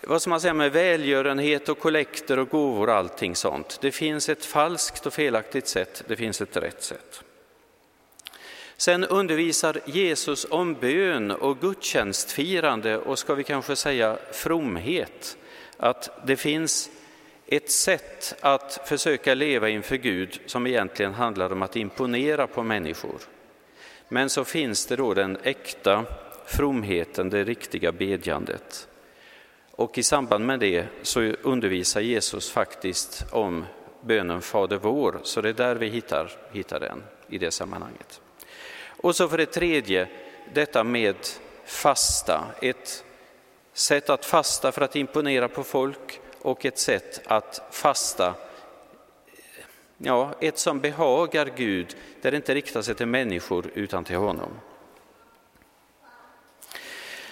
vad 0.01 0.23
ska 0.23 0.31
man 0.31 0.41
säga 0.41 0.55
med 0.55 0.73
välgörenhet 0.73 1.69
och 1.69 1.79
kollekter 1.79 2.39
och 2.39 2.49
gåvor 2.49 2.89
och 2.89 2.95
allting 2.95 3.37
sånt. 3.37 3.79
Det 3.81 3.91
finns 3.91 4.29
ett 4.29 4.45
falskt 4.45 5.07
och 5.07 5.13
felaktigt 5.13 5.69
sätt, 5.69 6.05
det 6.07 6.17
finns 6.17 6.41
ett 6.41 6.57
rätt 6.57 6.83
sätt. 6.83 7.25
Sen 8.77 9.05
undervisar 9.05 9.81
Jesus 9.85 10.47
om 10.51 10.75
bön 10.75 11.31
och 11.31 11.61
gudstjänstfirande 11.61 12.99
och 12.99 13.19
ska 13.19 13.35
vi 13.35 13.45
kanske 13.45 13.77
säga 13.77 14.19
fromhet. 14.33 15.37
Att 15.77 16.27
det 16.27 16.37
finns 16.37 16.91
ett 17.57 17.71
sätt 17.71 18.35
att 18.41 18.81
försöka 18.85 19.35
leva 19.35 19.69
inför 19.69 19.97
Gud 19.97 20.41
som 20.47 20.67
egentligen 20.67 21.15
handlar 21.15 21.53
om 21.53 21.63
att 21.63 21.77
imponera 21.77 22.47
på 22.47 22.63
människor. 22.63 23.21
Men 24.09 24.31
så 24.31 24.45
finns 24.45 24.87
det 24.87 24.97
då 24.97 25.15
den 25.15 25.39
äkta 25.43 26.05
fromheten, 26.47 27.31
det 27.31 27.45
riktiga 27.45 27.93
bedjandet. 27.93 28.89
Och 29.71 29.99
i 29.99 30.03
samband 30.03 30.47
med 30.47 30.61
det 30.61 30.87
så 31.03 31.21
undervisar 31.43 32.01
Jesus 32.01 32.51
faktiskt 32.51 33.25
om 33.31 33.65
bönen 34.01 34.43
Fader 34.43 34.77
vår, 34.77 35.21
så 35.23 35.41
det 35.41 35.49
är 35.49 35.53
där 35.53 35.75
vi 35.75 35.87
hittar, 35.87 36.33
hittar 36.53 36.81
den 36.81 37.03
i 37.29 37.39
det 37.39 37.51
sammanhanget. 37.51 38.21
Och 38.85 39.17
så 39.17 39.29
för 39.29 39.39
det 39.39 39.47
tredje, 39.47 40.09
detta 40.55 40.85
med 40.85 41.17
fasta, 41.65 42.45
ett 42.63 43.05
sätt 43.73 44.11
att 44.11 44.25
fasta 44.25 44.73
för 44.73 44.83
att 44.83 44.97
imponera 44.97 45.49
på 45.49 45.65
folk 45.65 46.21
och 46.43 46.65
ett 46.65 46.79
sätt 46.79 47.21
att 47.27 47.69
fasta, 47.71 48.35
ja, 49.99 50.35
ett 50.41 50.59
som 50.59 50.81
behagar 50.81 51.51
Gud, 51.57 51.97
där 52.21 52.31
det 52.31 52.37
inte 52.37 52.55
riktar 52.55 52.83
sig 52.83 52.95
till 52.95 53.07
människor 53.07 53.71
utan 53.75 54.05
till 54.05 54.17
honom. 54.17 54.51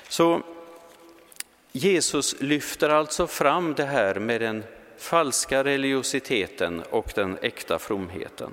Så 0.09 0.43
Jesus 1.73 2.41
lyfter 2.41 2.89
alltså 2.89 3.27
fram 3.27 3.75
det 3.75 3.85
här 3.85 4.15
med 4.15 4.41
den 4.41 4.65
falska 4.99 5.65
religiositeten 5.65 6.83
och 6.91 7.13
den 7.15 7.39
äkta 7.43 7.79
fromheten. 7.79 8.51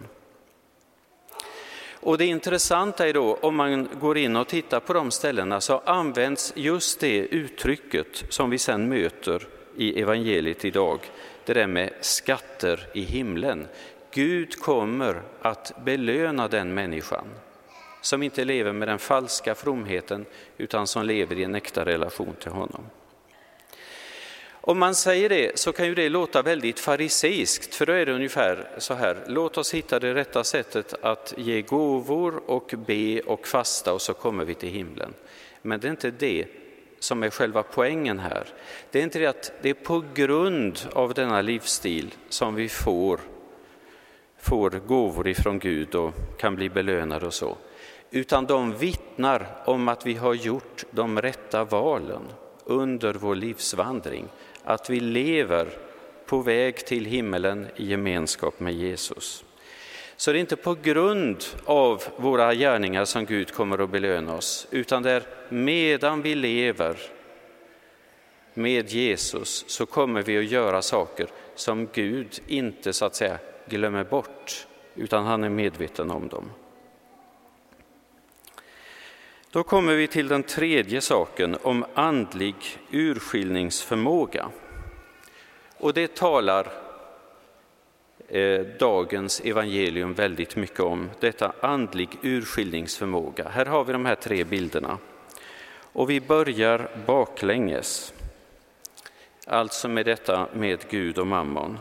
Och 1.91 2.17
det 2.17 2.25
intressanta 2.25 3.07
är 3.07 3.13
då, 3.13 3.35
om 3.41 3.55
man 3.55 3.89
går 3.99 4.17
in 4.17 4.35
och 4.35 4.47
tittar 4.47 4.79
på 4.79 4.93
de 4.93 5.11
ställena, 5.11 5.61
så 5.61 5.81
används 5.85 6.53
just 6.55 6.99
det 6.99 7.17
uttrycket 7.17 8.23
som 8.29 8.49
vi 8.49 8.57
sen 8.57 8.89
möter 8.89 9.47
i 9.77 10.01
evangeliet 10.01 10.65
idag, 10.65 10.99
det 11.45 11.53
där 11.53 11.67
med 11.67 11.93
skatter 12.01 12.87
i 12.93 13.01
himlen. 13.01 13.67
Gud 14.11 14.59
kommer 14.59 15.21
att 15.41 15.71
belöna 15.85 16.47
den 16.47 16.73
människan 16.73 17.27
som 18.01 18.23
inte 18.23 18.45
lever 18.45 18.73
med 18.73 18.87
den 18.87 18.99
falska 18.99 19.55
fromheten 19.55 20.25
utan 20.57 20.87
som 20.87 21.05
lever 21.05 21.39
i 21.39 21.43
en 21.43 21.55
äkta 21.55 21.85
relation 21.85 22.35
till 22.39 22.51
honom. 22.51 22.83
Om 24.51 24.79
man 24.79 24.95
säger 24.95 25.29
det 25.29 25.59
så 25.59 25.71
kan 25.71 25.85
ju 25.85 25.95
det 25.95 26.09
låta 26.09 26.41
väldigt 26.41 26.79
fariseiskt, 26.79 27.75
för 27.75 27.85
då 27.85 27.93
är 27.93 28.05
det 28.05 28.13
ungefär 28.13 28.69
så 28.77 28.93
här, 28.93 29.17
låt 29.27 29.57
oss 29.57 29.73
hitta 29.73 29.99
det 29.99 30.13
rätta 30.13 30.43
sättet 30.43 30.93
att 31.01 31.33
ge 31.37 31.61
gåvor 31.61 32.41
och 32.45 32.73
be 32.87 33.19
och 33.19 33.47
fasta 33.47 33.93
och 33.93 34.01
så 34.01 34.13
kommer 34.13 34.45
vi 34.45 34.53
till 34.53 34.69
himlen. 34.69 35.13
Men 35.61 35.79
det 35.79 35.87
är 35.87 35.91
inte 35.91 36.11
det 36.11 36.45
som 36.99 37.23
är 37.23 37.29
själva 37.29 37.63
poängen 37.63 38.19
här. 38.19 38.47
Det 38.91 38.99
är 38.99 39.03
inte 39.03 39.19
det 39.19 39.25
att 39.25 39.51
det 39.61 39.69
är 39.69 39.73
på 39.73 40.03
grund 40.13 40.79
av 40.93 41.13
denna 41.13 41.41
livsstil 41.41 42.13
som 42.29 42.55
vi 42.55 42.69
får, 42.69 43.19
får 44.39 44.69
gåvor 44.69 45.27
ifrån 45.27 45.59
Gud 45.59 45.95
och 45.95 46.13
kan 46.39 46.55
bli 46.55 46.69
belönade 46.69 47.25
och 47.25 47.33
så. 47.33 47.57
Utan 48.11 48.45
de 48.45 48.77
vittnar 48.77 49.47
om 49.65 49.87
att 49.87 50.05
vi 50.05 50.13
har 50.13 50.33
gjort 50.33 50.83
de 50.91 51.21
rätta 51.21 51.63
valen 51.63 52.21
under 52.63 53.13
vår 53.13 53.35
livsvandring 53.35 54.27
att 54.63 54.89
vi 54.89 54.99
lever 54.99 55.67
på 56.25 56.39
väg 56.39 56.85
till 56.85 57.05
himmelen 57.05 57.67
i 57.75 57.85
gemenskap 57.85 58.59
med 58.59 58.73
Jesus. 58.73 59.45
Så 60.17 60.31
det 60.31 60.37
är 60.37 60.39
inte 60.39 60.55
på 60.55 60.75
grund 60.75 61.43
av 61.65 62.03
våra 62.17 62.53
gärningar 62.53 63.05
som 63.05 63.25
Gud 63.25 63.53
kommer 63.53 63.83
att 63.83 63.89
belöna 63.89 64.35
oss, 64.35 64.67
utan 64.71 65.03
det 65.03 65.11
är 65.11 65.23
medan 65.49 66.21
vi 66.21 66.35
lever 66.35 66.97
med 68.53 68.89
Jesus 68.89 69.65
så 69.67 69.85
kommer 69.85 70.21
vi 70.21 70.37
att 70.37 70.51
göra 70.51 70.81
saker 70.81 71.27
som 71.55 71.87
Gud 71.93 72.39
inte 72.47 72.93
så 72.93 73.05
att 73.05 73.15
säga 73.15 73.37
glömmer 73.69 74.03
bort, 74.03 74.67
utan 74.95 75.25
han 75.25 75.43
är 75.43 75.49
medveten 75.49 76.11
om 76.11 76.27
dem. 76.27 76.51
Då 79.51 79.63
kommer 79.63 79.95
vi 79.95 80.07
till 80.07 80.27
den 80.27 80.43
tredje 80.43 81.01
saken 81.01 81.57
om 81.61 81.85
andlig 81.93 82.55
urskiljningsförmåga. 82.91 84.49
Och 85.77 85.93
det 85.93 86.15
talar 86.15 86.86
Eh, 88.29 88.61
dagens 88.79 89.39
evangelium 89.39 90.13
väldigt 90.13 90.55
mycket 90.55 90.79
om, 90.79 91.09
detta 91.19 91.53
andlig 91.61 92.09
urskiljningsförmåga. 92.21 93.49
Här 93.49 93.65
har 93.65 93.83
vi 93.83 93.93
de 93.93 94.05
här 94.05 94.15
tre 94.15 94.43
bilderna. 94.43 94.97
Och 95.93 96.09
vi 96.09 96.21
börjar 96.21 96.89
baklänges, 97.05 98.13
alltså 99.45 99.87
med 99.87 100.05
detta 100.05 100.47
med 100.53 100.79
Gud 100.89 101.17
och 101.17 101.27
mammon. 101.27 101.79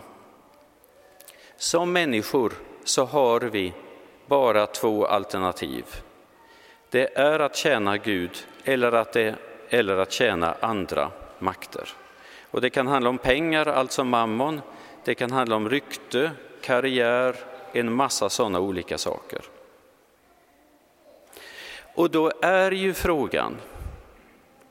Som 1.56 1.92
människor 1.92 2.52
så 2.84 3.04
har 3.04 3.40
vi 3.40 3.72
bara 4.26 4.66
två 4.66 5.06
alternativ. 5.06 5.84
Det 6.90 7.18
är 7.18 7.38
att 7.38 7.56
tjäna 7.56 7.96
Gud 7.96 8.46
eller 8.64 8.92
att, 8.92 9.12
det, 9.12 9.34
eller 9.68 9.96
att 9.96 10.12
tjäna 10.12 10.54
andra 10.60 11.10
makter. 11.38 11.88
Och 12.50 12.60
det 12.60 12.70
kan 12.70 12.86
handla 12.86 13.10
om 13.10 13.18
pengar, 13.18 13.66
alltså 13.66 14.04
mammon, 14.04 14.60
det 15.06 15.14
kan 15.14 15.30
handla 15.30 15.56
om 15.56 15.68
rykte, 15.68 16.30
karriär, 16.60 17.36
en 17.72 17.92
massa 17.92 18.28
sådana 18.28 18.60
olika 18.60 18.98
saker. 18.98 19.40
Och 21.94 22.10
då 22.10 22.32
är 22.42 22.70
ju 22.70 22.94
frågan, 22.94 23.56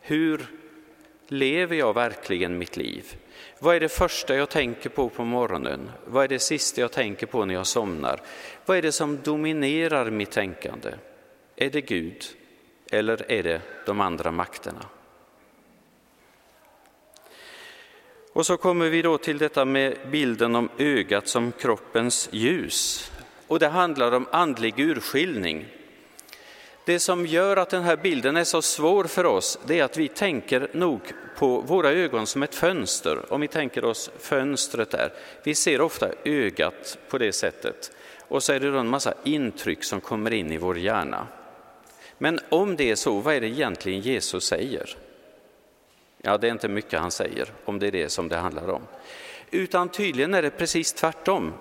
hur 0.01 0.45
lever 1.27 1.75
jag 1.75 1.93
verkligen 1.93 2.57
mitt 2.57 2.77
liv? 2.77 3.15
Vad 3.59 3.75
är 3.75 3.79
det 3.79 3.89
första 3.89 4.35
jag 4.35 4.49
tänker 4.49 4.89
på 4.89 5.09
på 5.09 5.23
morgonen? 5.23 5.91
Vad 6.05 6.23
är 6.23 6.27
det 6.27 6.39
sista 6.39 6.81
jag 6.81 6.91
tänker 6.91 7.27
på 7.27 7.45
när 7.45 7.53
jag 7.53 7.67
somnar? 7.67 8.21
Vad 8.65 8.77
är 8.77 8.81
det 8.81 8.91
som 8.91 9.19
dominerar 9.23 10.11
mitt 10.11 10.31
tänkande? 10.31 10.93
Är 11.55 11.69
det 11.69 11.81
Gud 11.81 12.23
eller 12.91 13.31
är 13.31 13.43
det 13.43 13.61
de 13.85 14.01
andra 14.01 14.31
makterna? 14.31 14.85
Och 18.35 18.45
så 18.45 18.57
kommer 18.57 18.89
vi 18.89 19.01
då 19.01 19.17
till 19.17 19.37
detta 19.37 19.65
med 19.65 19.97
bilden 20.11 20.55
om 20.55 20.69
ögat 20.77 21.27
som 21.27 21.51
kroppens 21.51 22.29
ljus. 22.31 23.11
Och 23.47 23.59
det 23.59 23.67
handlar 23.67 24.11
om 24.11 24.27
andlig 24.31 24.79
urskiljning. 24.79 25.65
Det 26.85 26.99
som 26.99 27.25
gör 27.25 27.57
att 27.57 27.69
den 27.69 27.83
här 27.83 27.97
bilden 27.97 28.37
är 28.37 28.43
så 28.43 28.61
svår 28.61 29.03
för 29.03 29.25
oss, 29.25 29.59
det 29.65 29.79
är 29.79 29.83
att 29.83 29.97
vi 29.97 30.07
tänker 30.07 30.69
nog 30.73 30.99
på 31.37 31.61
våra 31.61 31.91
ögon 31.91 32.27
som 32.27 32.43
ett 32.43 32.55
fönster. 32.55 33.33
Om 33.33 33.41
vi 33.41 33.47
tänker 33.47 33.85
oss 33.85 34.09
fönstret 34.19 34.91
där. 34.91 35.13
Vi 35.43 35.55
ser 35.55 35.81
ofta 35.81 36.09
ögat 36.25 36.97
på 37.09 37.17
det 37.17 37.33
sättet. 37.33 37.91
Och 38.27 38.43
så 38.43 38.53
är 38.53 38.59
det 38.59 38.71
då 38.71 38.77
en 38.77 38.89
massa 38.89 39.13
intryck 39.23 39.83
som 39.83 40.01
kommer 40.01 40.33
in 40.33 40.51
i 40.51 40.57
vår 40.57 40.77
hjärna. 40.77 41.27
Men 42.17 42.39
om 42.49 42.75
det 42.75 42.91
är 42.91 42.95
så, 42.95 43.19
vad 43.19 43.35
är 43.35 43.41
det 43.41 43.47
egentligen 43.47 44.01
Jesus 44.01 44.43
säger? 44.43 44.97
Ja, 46.27 46.37
det 46.37 46.47
är 46.47 46.51
inte 46.51 46.67
mycket 46.67 46.99
han 46.99 47.11
säger, 47.11 47.49
om 47.65 47.79
det 47.79 47.87
är 47.87 47.91
det 47.91 48.09
som 48.09 48.27
det 48.27 48.37
handlar 48.37 48.69
om. 48.69 48.81
Utan 49.51 49.89
tydligen 49.89 50.33
är 50.33 50.41
det 50.41 50.49
precis 50.49 50.93
tvärtom. 50.93 51.53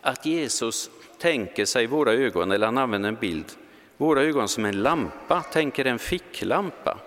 Att 0.00 0.26
Jesus 0.26 0.90
tänker 1.18 1.64
sig 1.64 1.86
våra 1.86 2.12
ögon, 2.12 2.52
eller 2.52 2.66
han 2.66 2.78
använder 2.78 3.08
en 3.08 3.14
bild, 3.14 3.44
våra 3.96 4.22
ögon 4.22 4.48
som 4.48 4.64
en 4.64 4.82
lampa, 4.82 5.42
tänker 5.42 5.84
en 5.84 5.98
ficklampa. 5.98 6.98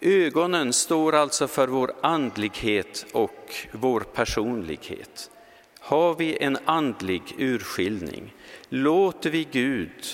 Ögonen 0.00 0.72
står 0.72 1.14
alltså 1.14 1.48
för 1.48 1.68
vår 1.68 1.92
andlighet 2.00 3.06
och 3.12 3.54
vår 3.72 4.00
personlighet. 4.00 5.30
Har 5.80 6.14
vi 6.14 6.38
en 6.38 6.58
andlig 6.64 7.22
urskiljning? 7.38 8.34
Låter 8.68 9.30
vi 9.30 9.48
Gud 9.52 10.04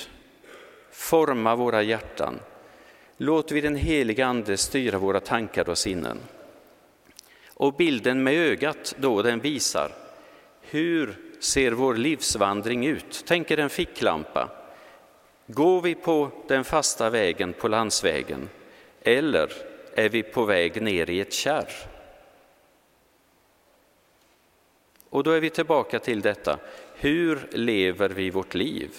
forma 0.93 1.57
våra 1.57 1.83
hjärtan 1.83 2.41
Låter 3.17 3.55
vi 3.55 3.61
den 3.61 3.77
heliga 3.77 4.27
Ande 4.27 4.57
styra 4.57 4.99
våra 4.99 5.21
tankar 5.21 5.69
och 5.69 5.79
sinnen. 5.79 6.19
Och 7.49 7.75
bilden 7.75 8.23
med 8.23 8.35
ögat 8.35 8.95
då, 8.99 9.23
den 9.23 9.41
visar 9.41 9.93
hur 10.61 11.17
ser 11.41 11.73
vår 11.73 11.95
livsvandring 11.95 12.87
ut? 12.87 13.25
Tänk 13.27 13.51
er 13.51 13.59
en 13.59 13.71
ficklampa. 13.71 14.49
Går 15.47 15.81
vi 15.81 15.95
på 15.95 16.31
den 16.49 16.65
fasta 16.65 17.11
vägen, 17.11 17.53
på 17.53 17.69
landsvägen, 17.69 18.49
eller 19.03 19.53
är 19.95 20.09
vi 20.09 20.23
på 20.23 20.45
väg 20.45 20.83
ner 20.83 21.11
i 21.11 21.21
ett 21.21 21.33
kärr? 21.33 21.69
Och 25.11 25.23
då 25.23 25.31
är 25.31 25.41
vi 25.41 25.51
tillbaka 25.51 25.99
till 25.99 26.21
detta, 26.21 26.59
hur 26.95 27.49
lever 27.53 28.09
vi 28.09 28.31
vårt 28.31 28.55
liv? 28.55 28.91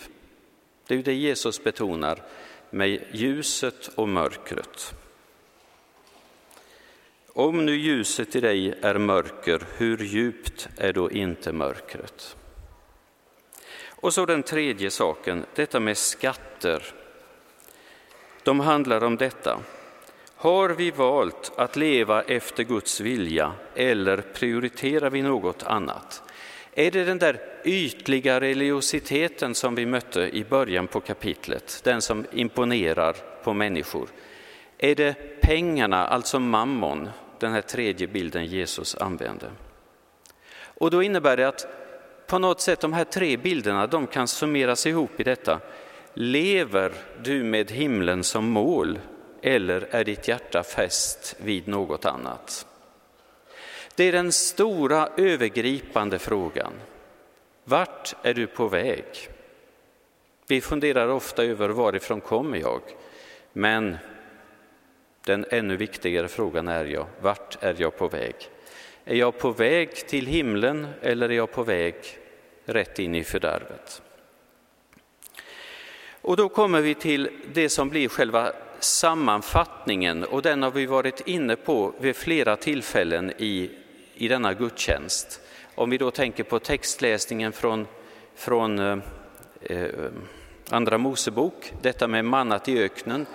Det 0.88 0.94
är 0.94 0.98
ju 0.98 1.04
det 1.04 1.14
Jesus 1.14 1.64
betonar 1.64 2.24
med 2.70 3.02
ljuset 3.12 3.90
och 3.96 4.10
mörkret. 4.10 4.94
Om 7.28 7.66
nu 7.66 7.76
ljuset 7.76 8.36
i 8.36 8.40
dig 8.40 8.74
är 8.82 8.98
mörker, 8.98 9.62
hur 9.78 9.98
djupt 9.98 10.70
är 10.78 10.94
då 10.94 11.12
inte 11.12 11.52
mörkret? 11.52 12.36
Och 13.88 14.14
så 14.14 14.26
den 14.26 14.44
tredje 14.44 14.92
saken, 14.92 15.46
detta 15.56 15.80
med 15.80 15.98
skatter. 15.98 16.84
De 18.44 18.60
handlar 18.60 19.04
om 19.04 19.18
detta. 19.18 19.60
Har 20.36 20.70
vi 20.70 20.92
valt 20.92 21.52
att 21.56 21.76
leva 21.76 22.22
efter 22.22 22.64
Guds 22.64 23.00
vilja 23.00 23.54
eller 23.76 24.18
prioriterar 24.18 25.10
vi 25.10 25.22
något 25.22 25.64
annat? 25.64 26.24
Är 26.80 26.92
det 26.92 27.04
den 27.04 27.20
där 27.20 27.40
ytliga 27.64 28.40
religiositeten 28.40 29.56
som 29.56 29.76
vi 29.76 29.86
mötte 29.86 30.22
i 30.22 30.44
början 30.44 30.88
på 30.88 31.00
kapitlet, 31.00 31.82
den 31.84 32.02
som 32.02 32.26
imponerar 32.32 33.16
på 33.44 33.54
människor? 33.54 34.10
Är 34.78 34.96
det 34.96 35.42
pengarna, 35.42 36.08
alltså 36.08 36.40
mammon, 36.40 37.10
den 37.40 37.52
här 37.52 37.62
tredje 37.62 38.08
bilden 38.08 38.46
Jesus 38.46 38.96
använde? 38.96 39.46
Och 40.60 40.92
då 40.92 41.04
innebär 41.04 41.38
det 41.38 41.48
att 41.48 41.68
på 42.28 42.40
något 42.40 42.62
sätt 42.62 42.80
de 42.80 42.94
här 42.94 43.04
tre 43.04 43.38
bilderna, 43.38 43.88
de 43.88 44.08
kan 44.08 44.28
summeras 44.28 44.88
ihop 44.88 45.20
i 45.20 45.24
detta. 45.24 45.60
Lever 46.14 46.94
du 47.24 47.44
med 47.44 47.72
himlen 47.72 48.24
som 48.24 48.50
mål 48.50 49.00
eller 49.42 49.88
är 49.92 50.04
ditt 50.04 50.28
hjärta 50.28 50.64
fäst 50.64 51.36
vid 51.40 51.68
något 51.68 52.06
annat? 52.06 52.66
Det 53.98 54.04
är 54.04 54.12
den 54.12 54.32
stora 54.32 55.10
övergripande 55.18 56.20
frågan. 56.20 56.74
Vart 57.64 58.16
är 58.24 58.34
du 58.34 58.48
på 58.48 58.68
väg? 58.68 59.06
Vi 60.48 60.62
funderar 60.62 61.08
ofta 61.08 61.44
över 61.44 61.70
varifrån 61.70 62.22
kommer 62.22 62.58
jag? 62.58 62.82
Men 63.54 63.98
den 65.26 65.46
ännu 65.52 65.78
viktigare 65.78 66.28
frågan 66.28 66.68
är 66.68 66.86
jag, 66.86 67.08
vart 67.22 67.64
är 67.64 67.76
jag 67.78 67.98
på 67.98 68.08
väg? 68.08 68.36
Är 69.06 69.16
jag 69.16 69.38
på 69.38 69.52
väg 69.52 69.96
till 69.96 70.26
himlen 70.26 70.88
eller 71.02 71.30
är 71.30 71.36
jag 71.36 71.52
på 71.52 71.64
väg 71.64 71.96
rätt 72.66 73.00
in 73.00 73.16
i 73.16 73.24
fördärvet? 73.24 74.02
Och 76.22 76.38
då 76.38 76.50
kommer 76.50 76.82
vi 76.82 76.96
till 76.96 77.30
det 77.54 77.70
som 77.70 77.90
blir 77.90 78.10
själva 78.10 78.54
sammanfattningen 78.80 80.24
och 80.24 80.42
den 80.42 80.64
har 80.64 80.72
vi 80.72 80.86
varit 80.86 81.28
inne 81.28 81.56
på 81.56 81.94
vid 82.00 82.16
flera 82.16 82.56
tillfällen 82.56 83.34
i, 83.38 83.70
i 84.18 84.28
denna 84.28 84.54
gudstjänst. 84.54 85.42
Om 85.76 85.90
vi 85.90 85.98
då 85.98 86.12
tänker 86.12 86.44
på 86.44 86.60
textläsningen 86.60 87.52
från, 87.52 87.88
från 88.36 88.80
eh, 88.80 88.98
eh, 89.62 89.90
Andra 90.70 90.98
Mosebok, 90.98 91.74
detta 91.82 92.08
med 92.08 92.26
mannat 92.26 92.70
i 92.70 92.80
öknen. 92.80 93.26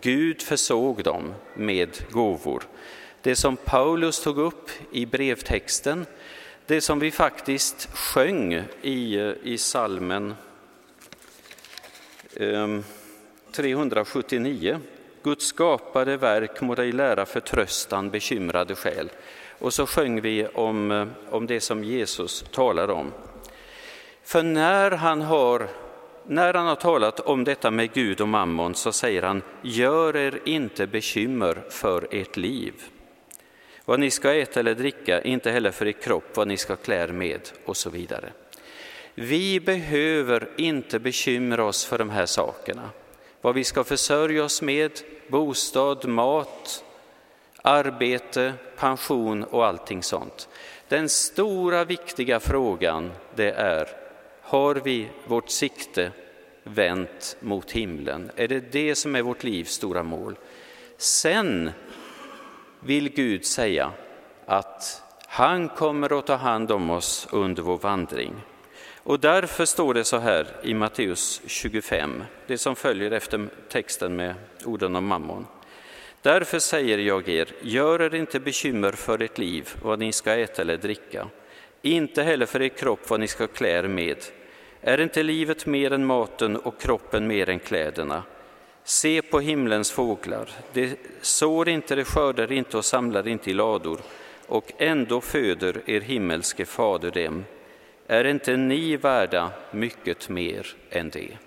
Gud 0.00 0.42
försåg 0.42 1.02
dem 1.02 1.34
med 1.54 1.88
gåvor. 2.10 2.62
Det 3.22 3.36
som 3.36 3.56
Paulus 3.56 4.22
tog 4.22 4.38
upp 4.38 4.70
i 4.92 5.06
brevtexten, 5.06 6.06
det 6.66 6.80
som 6.80 6.98
vi 6.98 7.10
faktiskt 7.10 7.88
sjöng 7.94 8.62
i, 8.82 9.16
eh, 9.16 9.32
i 9.42 9.58
salmen 9.58 10.34
ehm, 12.36 12.84
379. 13.52 14.80
Guds 15.22 15.46
skapade 15.46 16.16
verk 16.16 16.60
må 16.60 16.74
dig 16.74 16.92
lära 16.92 17.26
förtröstan, 17.26 18.10
bekymrade 18.10 18.74
själ. 18.74 19.10
Och 19.58 19.74
så 19.74 19.86
sjöng 19.86 20.20
vi 20.20 20.46
om, 20.46 20.90
eh, 20.90 21.06
om 21.30 21.46
det 21.46 21.60
som 21.60 21.84
Jesus 21.84 22.44
talar 22.52 22.90
om. 22.90 23.12
För 24.22 24.42
när 24.42 24.90
han, 24.90 25.22
har, 25.22 25.68
när 26.26 26.54
han 26.54 26.66
har 26.66 26.76
talat 26.76 27.20
om 27.20 27.44
detta 27.44 27.70
med 27.70 27.92
Gud 27.92 28.20
och 28.20 28.28
mammon 28.28 28.74
så 28.74 28.92
säger 28.92 29.22
han, 29.22 29.42
gör 29.62 30.16
er 30.16 30.40
inte 30.44 30.86
bekymmer 30.86 31.62
för 31.70 32.08
ert 32.10 32.36
liv. 32.36 32.74
Vad 33.84 34.00
ni 34.00 34.10
ska 34.10 34.34
äta 34.34 34.60
eller 34.60 34.74
dricka, 34.74 35.22
inte 35.22 35.50
heller 35.50 35.70
för 35.70 35.86
er 35.86 35.92
kropp 35.92 36.36
vad 36.36 36.48
ni 36.48 36.56
ska 36.56 36.76
klä 36.76 37.04
er 37.04 37.08
med 37.08 37.40
och 37.64 37.76
så 37.76 37.90
vidare. 37.90 38.32
Vi 39.14 39.60
behöver 39.60 40.48
inte 40.56 40.98
bekymra 40.98 41.64
oss 41.64 41.84
för 41.84 41.98
de 41.98 42.10
här 42.10 42.26
sakerna. 42.26 42.90
Vad 43.40 43.54
vi 43.54 43.64
ska 43.64 43.84
försörja 43.84 44.44
oss 44.44 44.62
med, 44.62 44.90
bostad, 45.28 46.08
mat, 46.08 46.84
arbete, 47.66 48.54
pension 48.76 49.44
och 49.44 49.66
allting 49.66 50.02
sånt. 50.02 50.48
Den 50.88 51.08
stora 51.08 51.84
viktiga 51.84 52.40
frågan 52.40 53.12
det 53.34 53.50
är, 53.50 53.88
har 54.42 54.74
vi 54.74 55.08
vårt 55.26 55.50
sikte 55.50 56.10
vänt 56.62 57.36
mot 57.40 57.70
himlen? 57.70 58.30
Är 58.36 58.48
det 58.48 58.72
det 58.72 58.94
som 58.94 59.14
är 59.14 59.22
vårt 59.22 59.44
livs 59.44 59.70
stora 59.70 60.02
mål? 60.02 60.38
Sen 60.96 61.70
vill 62.80 63.08
Gud 63.08 63.46
säga 63.46 63.92
att 64.46 65.02
han 65.26 65.68
kommer 65.68 66.18
att 66.18 66.26
ta 66.26 66.34
hand 66.34 66.72
om 66.72 66.90
oss 66.90 67.28
under 67.30 67.62
vår 67.62 67.78
vandring. 67.78 68.34
Och 68.96 69.20
därför 69.20 69.64
står 69.64 69.94
det 69.94 70.04
så 70.04 70.18
här 70.18 70.46
i 70.62 70.74
Matteus 70.74 71.42
25, 71.46 72.24
det 72.46 72.58
som 72.58 72.76
följer 72.76 73.10
efter 73.10 73.48
texten 73.68 74.16
med 74.16 74.34
orden 74.64 74.96
om 74.96 75.06
mammon. 75.06 75.46
Därför 76.24 76.58
säger 76.58 76.98
jag 76.98 77.28
er, 77.28 77.48
gör 77.60 78.02
er 78.02 78.14
inte 78.14 78.40
bekymmer 78.40 78.92
för 78.92 79.22
ert 79.22 79.38
liv, 79.38 79.68
vad 79.82 79.98
ni 79.98 80.12
ska 80.12 80.34
äta 80.34 80.62
eller 80.62 80.76
dricka, 80.76 81.28
inte 81.82 82.22
heller 82.22 82.46
för 82.46 82.62
er 82.62 82.68
kropp 82.68 83.10
vad 83.10 83.20
ni 83.20 83.28
ska 83.28 83.46
klä 83.46 83.78
er 83.78 83.88
med. 83.88 84.16
Är 84.80 85.00
inte 85.00 85.22
livet 85.22 85.66
mer 85.66 85.92
än 85.92 86.06
maten 86.06 86.56
och 86.56 86.80
kroppen 86.80 87.26
mer 87.26 87.48
än 87.48 87.58
kläderna? 87.58 88.22
Se 88.84 89.22
på 89.22 89.40
himlens 89.40 89.92
fåglar, 89.92 90.50
de 90.72 90.96
sår 91.20 91.68
inte, 91.68 91.94
de 91.94 92.04
skördar 92.04 92.52
inte 92.52 92.76
och 92.76 92.84
samlar 92.84 93.28
inte 93.28 93.50
i 93.50 93.54
lador, 93.54 94.00
och 94.46 94.72
ändå 94.78 95.20
föder 95.20 95.82
er 95.86 96.00
himmelske 96.00 96.64
fader 96.64 97.10
dem. 97.10 97.44
Är 98.06 98.24
inte 98.24 98.56
ni 98.56 98.96
värda 98.96 99.50
mycket 99.70 100.28
mer 100.28 100.66
än 100.90 101.10
det? 101.10 101.38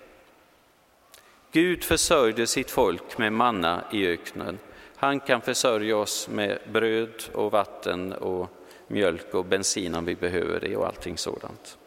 Gud 1.52 1.84
försörjde 1.84 2.46
sitt 2.46 2.70
folk 2.70 3.18
med 3.18 3.32
manna 3.32 3.84
i 3.92 4.06
öknen. 4.06 4.58
Han 5.00 5.20
kan 5.20 5.40
försörja 5.40 5.96
oss 5.96 6.28
med 6.28 6.58
bröd 6.72 7.24
och 7.32 7.52
vatten 7.52 8.12
och 8.12 8.50
mjölk 8.86 9.34
och 9.34 9.44
bensin 9.44 9.94
om 9.94 10.04
vi 10.04 10.14
behöver 10.14 10.60
det 10.60 10.76
och 10.76 10.86
allting 10.86 11.18
sådant. 11.18 11.78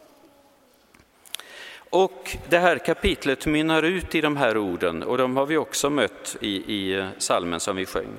Och 1.74 2.36
det 2.48 2.58
här 2.58 2.78
kapitlet 2.78 3.46
mynnar 3.46 3.82
ut 3.82 4.14
i 4.14 4.20
de 4.20 4.36
här 4.36 4.56
orden 4.56 5.02
och 5.02 5.18
de 5.18 5.36
har 5.36 5.46
vi 5.46 5.56
också 5.56 5.90
mött 5.90 6.36
i, 6.40 6.56
i 6.56 7.08
salmen 7.18 7.60
som 7.60 7.76
vi 7.76 7.86
sjöng. 7.86 8.12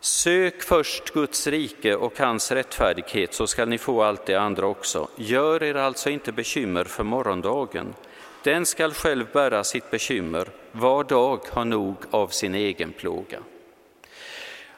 Sök 0.00 0.62
först 0.62 1.10
Guds 1.10 1.46
rike 1.46 1.94
och 1.94 2.18
hans 2.18 2.52
rättfärdighet 2.52 3.34
så 3.34 3.46
skall 3.46 3.68
ni 3.68 3.78
få 3.78 4.02
allt 4.02 4.26
det 4.26 4.34
andra 4.34 4.66
också. 4.66 5.08
Gör 5.16 5.62
er 5.62 5.74
alltså 5.74 6.10
inte 6.10 6.32
bekymmer 6.32 6.84
för 6.84 7.04
morgondagen. 7.04 7.94
Den 8.42 8.66
skall 8.66 8.94
själv 8.94 9.26
bära 9.32 9.64
sitt 9.64 9.90
bekymmer. 9.90 10.48
Var 10.72 11.04
dag 11.04 11.40
har 11.50 11.64
nog 11.64 11.96
av 12.10 12.28
sin 12.28 12.54
egen 12.54 12.92
plåga. 12.92 13.38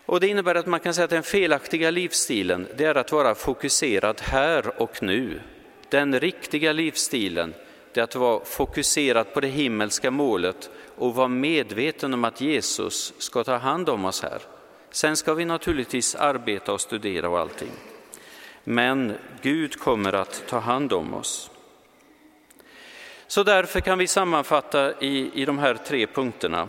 Och 0.06 0.20
det 0.20 0.28
innebär 0.28 0.54
att 0.54 0.66
man 0.66 0.80
kan 0.80 0.94
säga 0.94 1.04
att 1.04 1.10
den 1.10 1.22
felaktiga 1.22 1.90
livsstilen 1.90 2.66
det 2.76 2.84
är 2.84 2.94
att 2.94 3.12
vara 3.12 3.34
fokuserad 3.34 4.20
här 4.20 4.82
och 4.82 5.02
nu. 5.02 5.40
Den 5.88 6.20
riktiga 6.20 6.72
livsstilen 6.72 7.54
det 7.92 8.00
är 8.00 8.04
att 8.04 8.14
vara 8.14 8.44
fokuserad 8.44 9.34
på 9.34 9.40
det 9.40 9.48
himmelska 9.48 10.10
målet 10.10 10.70
och 10.96 11.14
vara 11.14 11.28
medveten 11.28 12.14
om 12.14 12.24
att 12.24 12.40
Jesus 12.40 13.14
ska 13.18 13.44
ta 13.44 13.56
hand 13.56 13.88
om 13.88 14.04
oss 14.04 14.22
här. 14.22 14.42
Sen 14.90 15.16
ska 15.16 15.34
vi 15.34 15.44
naturligtvis 15.44 16.14
arbeta 16.14 16.72
och 16.72 16.80
studera 16.80 17.28
och 17.28 17.38
allting. 17.38 17.70
Men 18.64 19.12
Gud 19.42 19.80
kommer 19.80 20.12
att 20.12 20.42
ta 20.48 20.58
hand 20.58 20.92
om 20.92 21.14
oss. 21.14 21.51
Så 23.32 23.42
därför 23.42 23.80
kan 23.80 23.98
vi 23.98 24.06
sammanfatta 24.06 25.00
i, 25.00 25.42
i 25.42 25.44
de 25.44 25.58
här 25.58 25.74
tre 25.74 26.06
punkterna. 26.06 26.68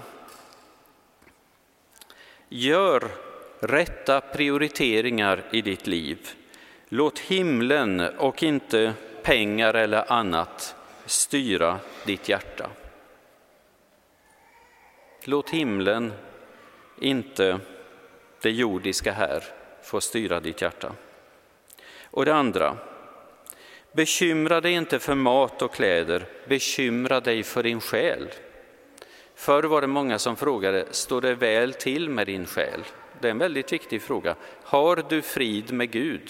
Gör 2.49 3.11
rätta 3.59 4.21
prioriteringar 4.21 5.43
i 5.51 5.61
ditt 5.61 5.87
liv. 5.87 6.29
Låt 6.89 7.19
himlen 7.19 7.99
och 7.99 8.43
inte 8.43 8.93
pengar 9.23 9.73
eller 9.73 10.11
annat 10.11 10.75
styra 11.05 11.79
ditt 12.05 12.29
hjärta. 12.29 12.69
Låt 15.23 15.49
himlen, 15.49 16.13
inte 16.99 17.59
det 18.41 18.51
jordiska 18.51 19.11
här, 19.11 19.43
få 19.83 20.01
styra 20.01 20.39
ditt 20.39 20.61
hjärta. 20.61 20.91
Och 22.03 22.25
det 22.25 22.35
andra, 22.35 22.77
bekymra 23.93 24.61
dig 24.61 24.71
inte 24.71 24.99
för 24.99 25.15
mat 25.15 25.61
och 25.61 25.73
kläder, 25.73 26.25
bekymra 26.47 27.19
dig 27.19 27.43
för 27.43 27.63
din 27.63 27.81
själ. 27.81 28.29
Förr 29.35 29.63
var 29.63 29.81
det 29.81 29.87
många 29.87 30.19
som 30.19 30.35
frågade, 30.35 30.85
står 30.91 31.21
det 31.21 31.35
väl 31.35 31.73
till 31.73 32.09
med 32.09 32.27
din 32.27 32.45
själ? 32.45 32.83
Det 33.21 33.27
är 33.27 33.31
en 33.31 33.37
väldigt 33.37 33.73
viktig 33.73 34.01
fråga. 34.01 34.35
Har 34.63 35.03
du 35.09 35.21
frid 35.21 35.73
med 35.73 35.91
Gud? 35.91 36.29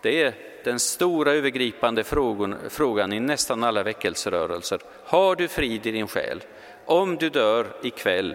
Det 0.00 0.22
är 0.22 0.34
den 0.64 0.80
stora 0.80 1.32
övergripande 1.32 2.04
frågan, 2.04 2.56
frågan 2.68 3.12
i 3.12 3.20
nästan 3.20 3.64
alla 3.64 3.82
väckelserörelser. 3.82 4.80
Har 5.04 5.36
du 5.36 5.48
frid 5.48 5.86
i 5.86 5.90
din 5.90 6.08
själ? 6.08 6.42
Om 6.84 7.16
du 7.16 7.30
dör 7.30 7.66
ikväll, 7.82 8.34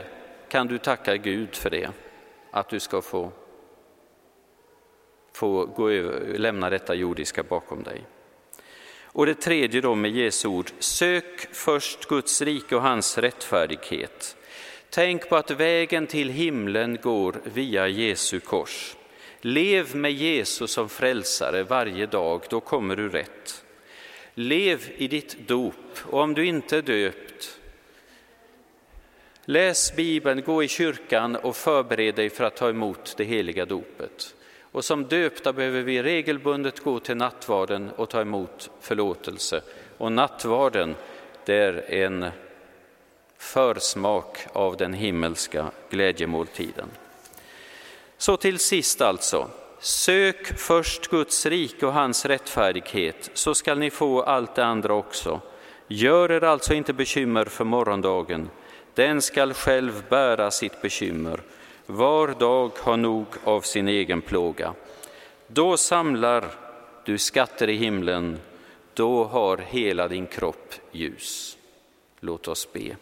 kan 0.49 0.67
du 0.67 0.78
tacka 0.78 1.17
Gud 1.17 1.56
för 1.56 1.69
det? 1.69 1.89
Att 2.52 2.69
du 2.69 2.80
ska 2.80 3.02
få, 3.02 3.32
få 5.34 5.65
gå 5.65 5.89
över, 5.89 6.38
lämna 6.38 6.69
detta 6.69 6.95
jordiska 6.95 7.43
bakom 7.43 7.84
dig. 7.84 8.06
Och 9.12 9.26
det 9.26 9.36
tredje 9.36 9.82
då 9.82 9.95
med 9.95 10.12
Jesu 10.12 10.48
ord, 10.48 10.72
sök 10.80 11.56
först 11.56 12.06
Guds 12.06 12.41
rike 12.41 12.76
och 12.76 12.82
hans 12.82 13.17
rättfärdighet. 13.17 14.36
Tänk 14.89 15.30
på 15.30 15.36
att 15.36 15.52
vägen 15.52 16.08
till 16.08 16.30
himlen 16.30 16.98
går 17.02 17.36
via 17.43 17.88
Jesu 17.88 18.39
kors. 18.39 18.95
Lev 19.41 19.95
med 19.95 20.12
Jesus 20.12 20.72
som 20.72 20.89
frälsare 20.89 21.63
varje 21.63 22.06
dag, 22.06 22.43
då 22.50 22.60
kommer 22.60 22.95
du 22.95 23.10
rätt. 23.10 23.63
Lev 24.34 24.91
i 24.98 25.08
ditt 25.08 25.48
dop 25.48 26.00
och 26.04 26.19
om 26.19 26.34
du 26.34 26.45
inte 26.45 26.78
är 26.78 26.82
döpt, 26.82 27.60
läs 29.45 29.95
Bibeln, 29.95 30.41
gå 30.41 30.63
i 30.63 30.67
kyrkan 30.67 31.36
och 31.36 31.56
förbered 31.56 32.15
dig 32.15 32.30
för 32.30 32.43
att 32.43 32.56
ta 32.56 32.69
emot 32.69 33.13
det 33.17 33.24
heliga 33.24 33.65
dopet. 33.65 34.36
Och 34.72 34.86
som 34.86 35.06
döpta 35.06 35.54
behöver 35.54 35.82
vi 35.82 36.04
regelbundet 36.04 36.80
gå 36.80 37.00
till 37.00 37.18
nattvarden 37.18 37.92
och 37.96 38.10
ta 38.10 38.22
emot 38.22 38.70
förlåtelse. 38.82 39.62
Och 39.98 40.12
nattvarden, 40.12 40.96
det 41.46 41.56
är 41.56 41.94
en 41.94 42.32
försmak 43.38 44.38
av 44.54 44.78
den 44.78 44.94
himmelska 44.94 45.72
glädjemåltiden. 45.90 46.88
Så 48.18 48.38
till 48.38 48.60
sist 48.60 49.02
alltså, 49.02 49.50
sök 49.80 50.60
först 50.60 51.08
Guds 51.08 51.46
rike 51.46 51.86
och 51.86 51.94
hans 51.94 52.26
rättfärdighet, 52.26 53.30
så 53.34 53.56
skall 53.56 53.80
ni 53.80 53.90
få 53.90 54.22
allt 54.22 54.56
det 54.56 54.66
andra 54.66 54.94
också. 54.94 55.42
Gör 55.88 56.32
er 56.32 56.44
alltså 56.44 56.74
inte 56.74 56.94
bekymmer 56.94 57.46
för 57.46 57.66
morgondagen, 57.66 58.50
den 58.94 59.22
skall 59.22 59.54
själv 59.54 60.04
bära 60.10 60.52
sitt 60.52 60.82
bekymmer. 60.82 61.42
Var 61.91 62.28
dag 62.28 62.71
har 62.78 62.97
nog 62.97 63.25
av 63.43 63.62
sin 63.62 63.88
egen 63.88 64.21
plåga. 64.21 64.73
Då 65.47 65.78
samlar 65.78 66.45
du 67.06 67.17
skatter 67.17 67.69
i 67.69 67.75
himlen, 67.75 68.39
då 68.93 69.23
har 69.23 69.58
hela 69.58 70.08
din 70.08 70.28
kropp 70.28 70.73
ljus. 70.91 71.58
Låt 72.19 72.47
oss 72.47 72.73
be. 72.73 72.95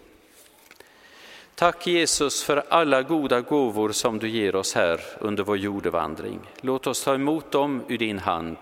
Tack 1.55 1.87
Jesus 1.87 2.43
för 2.43 2.63
alla 2.69 3.01
goda 3.01 3.41
gåvor 3.41 3.91
som 3.91 4.19
du 4.19 4.29
ger 4.29 4.55
oss 4.55 4.75
här 4.75 5.01
under 5.19 5.43
vår 5.43 5.57
jordevandring. 5.57 6.39
Låt 6.61 6.87
oss 6.87 7.03
ta 7.03 7.13
emot 7.15 7.51
dem 7.51 7.83
ur 7.87 7.97
din 7.97 8.19
hand. 8.19 8.57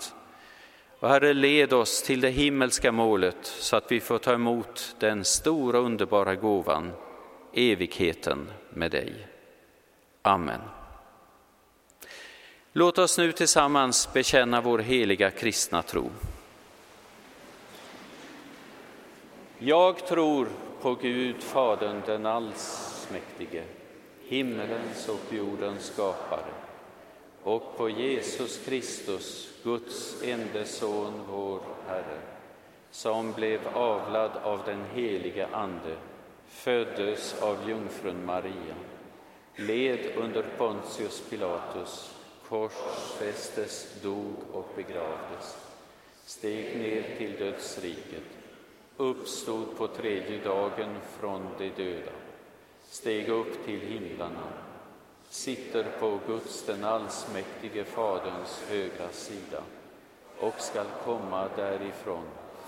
Och 0.99 1.09
Herre, 1.09 1.33
led 1.33 1.73
oss 1.73 2.03
till 2.03 2.21
det 2.21 2.29
himmelska 2.29 2.91
målet 2.91 3.37
så 3.41 3.75
att 3.75 3.91
vi 3.91 3.99
får 3.99 4.17
ta 4.17 4.33
emot 4.33 4.95
den 4.99 5.25
stora 5.25 5.79
underbara 5.79 6.35
gåvan, 6.35 6.91
evigheten 7.53 8.51
med 8.69 8.91
dig. 8.91 9.27
Amen. 10.25 10.61
Låt 12.71 12.97
oss 12.97 13.17
nu 13.17 13.31
tillsammans 13.31 14.13
bekänna 14.13 14.61
vår 14.61 14.79
heliga 14.79 15.31
kristna 15.31 15.81
tro. 15.81 16.09
Jag 19.57 20.07
tror 20.07 20.47
på 20.81 20.95
Gud, 20.95 21.43
Fadern, 21.43 22.01
den 22.05 22.25
allsmäktige, 22.25 23.63
himmelens 24.27 25.09
och 25.09 25.33
jordens 25.33 25.85
skapare, 25.85 26.53
och 27.43 27.77
på 27.77 27.89
Jesus 27.89 28.65
Kristus, 28.65 29.49
Guds 29.63 30.23
ende 30.23 30.65
son, 30.65 31.21
vår 31.29 31.59
Herre, 31.87 32.19
som 32.91 33.31
blev 33.31 33.67
avlad 33.73 34.31
av 34.43 34.61
den 34.65 34.85
helige 34.93 35.47
Ande, 35.51 35.95
föddes 36.47 37.41
av 37.41 37.69
jungfrun 37.69 38.25
Maria, 38.25 38.75
led 39.55 39.99
under 40.17 40.45
Pontius 40.57 41.23
Pilatus, 41.29 42.15
korsfästes, 42.47 44.01
dog 44.01 44.35
och 44.53 44.69
begravdes, 44.75 45.57
steg 46.25 46.77
ner 46.77 47.17
till 47.17 47.35
dödsriket, 47.39 48.23
uppstod 48.97 49.77
på 49.77 49.87
tredje 49.87 50.43
dagen 50.43 50.95
från 51.19 51.47
de 51.57 51.69
döda, 51.69 52.11
steg 52.83 53.29
upp 53.29 53.65
till 53.65 53.79
himlarna, 53.79 54.47
sitter 55.29 55.85
på 55.99 56.19
Guds 56.27 56.65
den 56.65 56.83
allsmäktige 56.83 57.83
Faderns 57.83 58.63
högra 58.69 59.09
sida 59.09 59.61
och 60.39 60.59
skall 60.59 60.87
komma 61.05 61.49
därifrån 61.55 62.23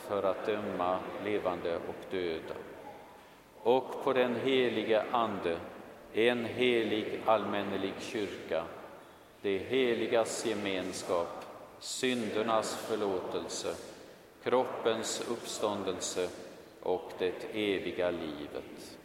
för 0.07 0.23
att 0.23 0.45
döma 0.45 0.99
levande 1.23 1.75
och 1.75 2.11
döda. 2.11 2.55
Och 3.63 4.03
på 4.03 4.13
den 4.13 4.35
helige 4.35 5.03
Ande, 5.11 5.57
en 6.13 6.45
helig 6.45 7.21
allmännelig 7.25 7.93
kyrka, 7.99 8.63
det 9.41 9.57
heligas 9.57 10.45
gemenskap, 10.45 11.45
syndernas 11.79 12.75
förlåtelse, 12.75 13.75
kroppens 14.43 15.23
uppståndelse 15.29 16.29
och 16.81 17.11
det 17.19 17.45
eviga 17.53 18.11
livet. 18.11 18.96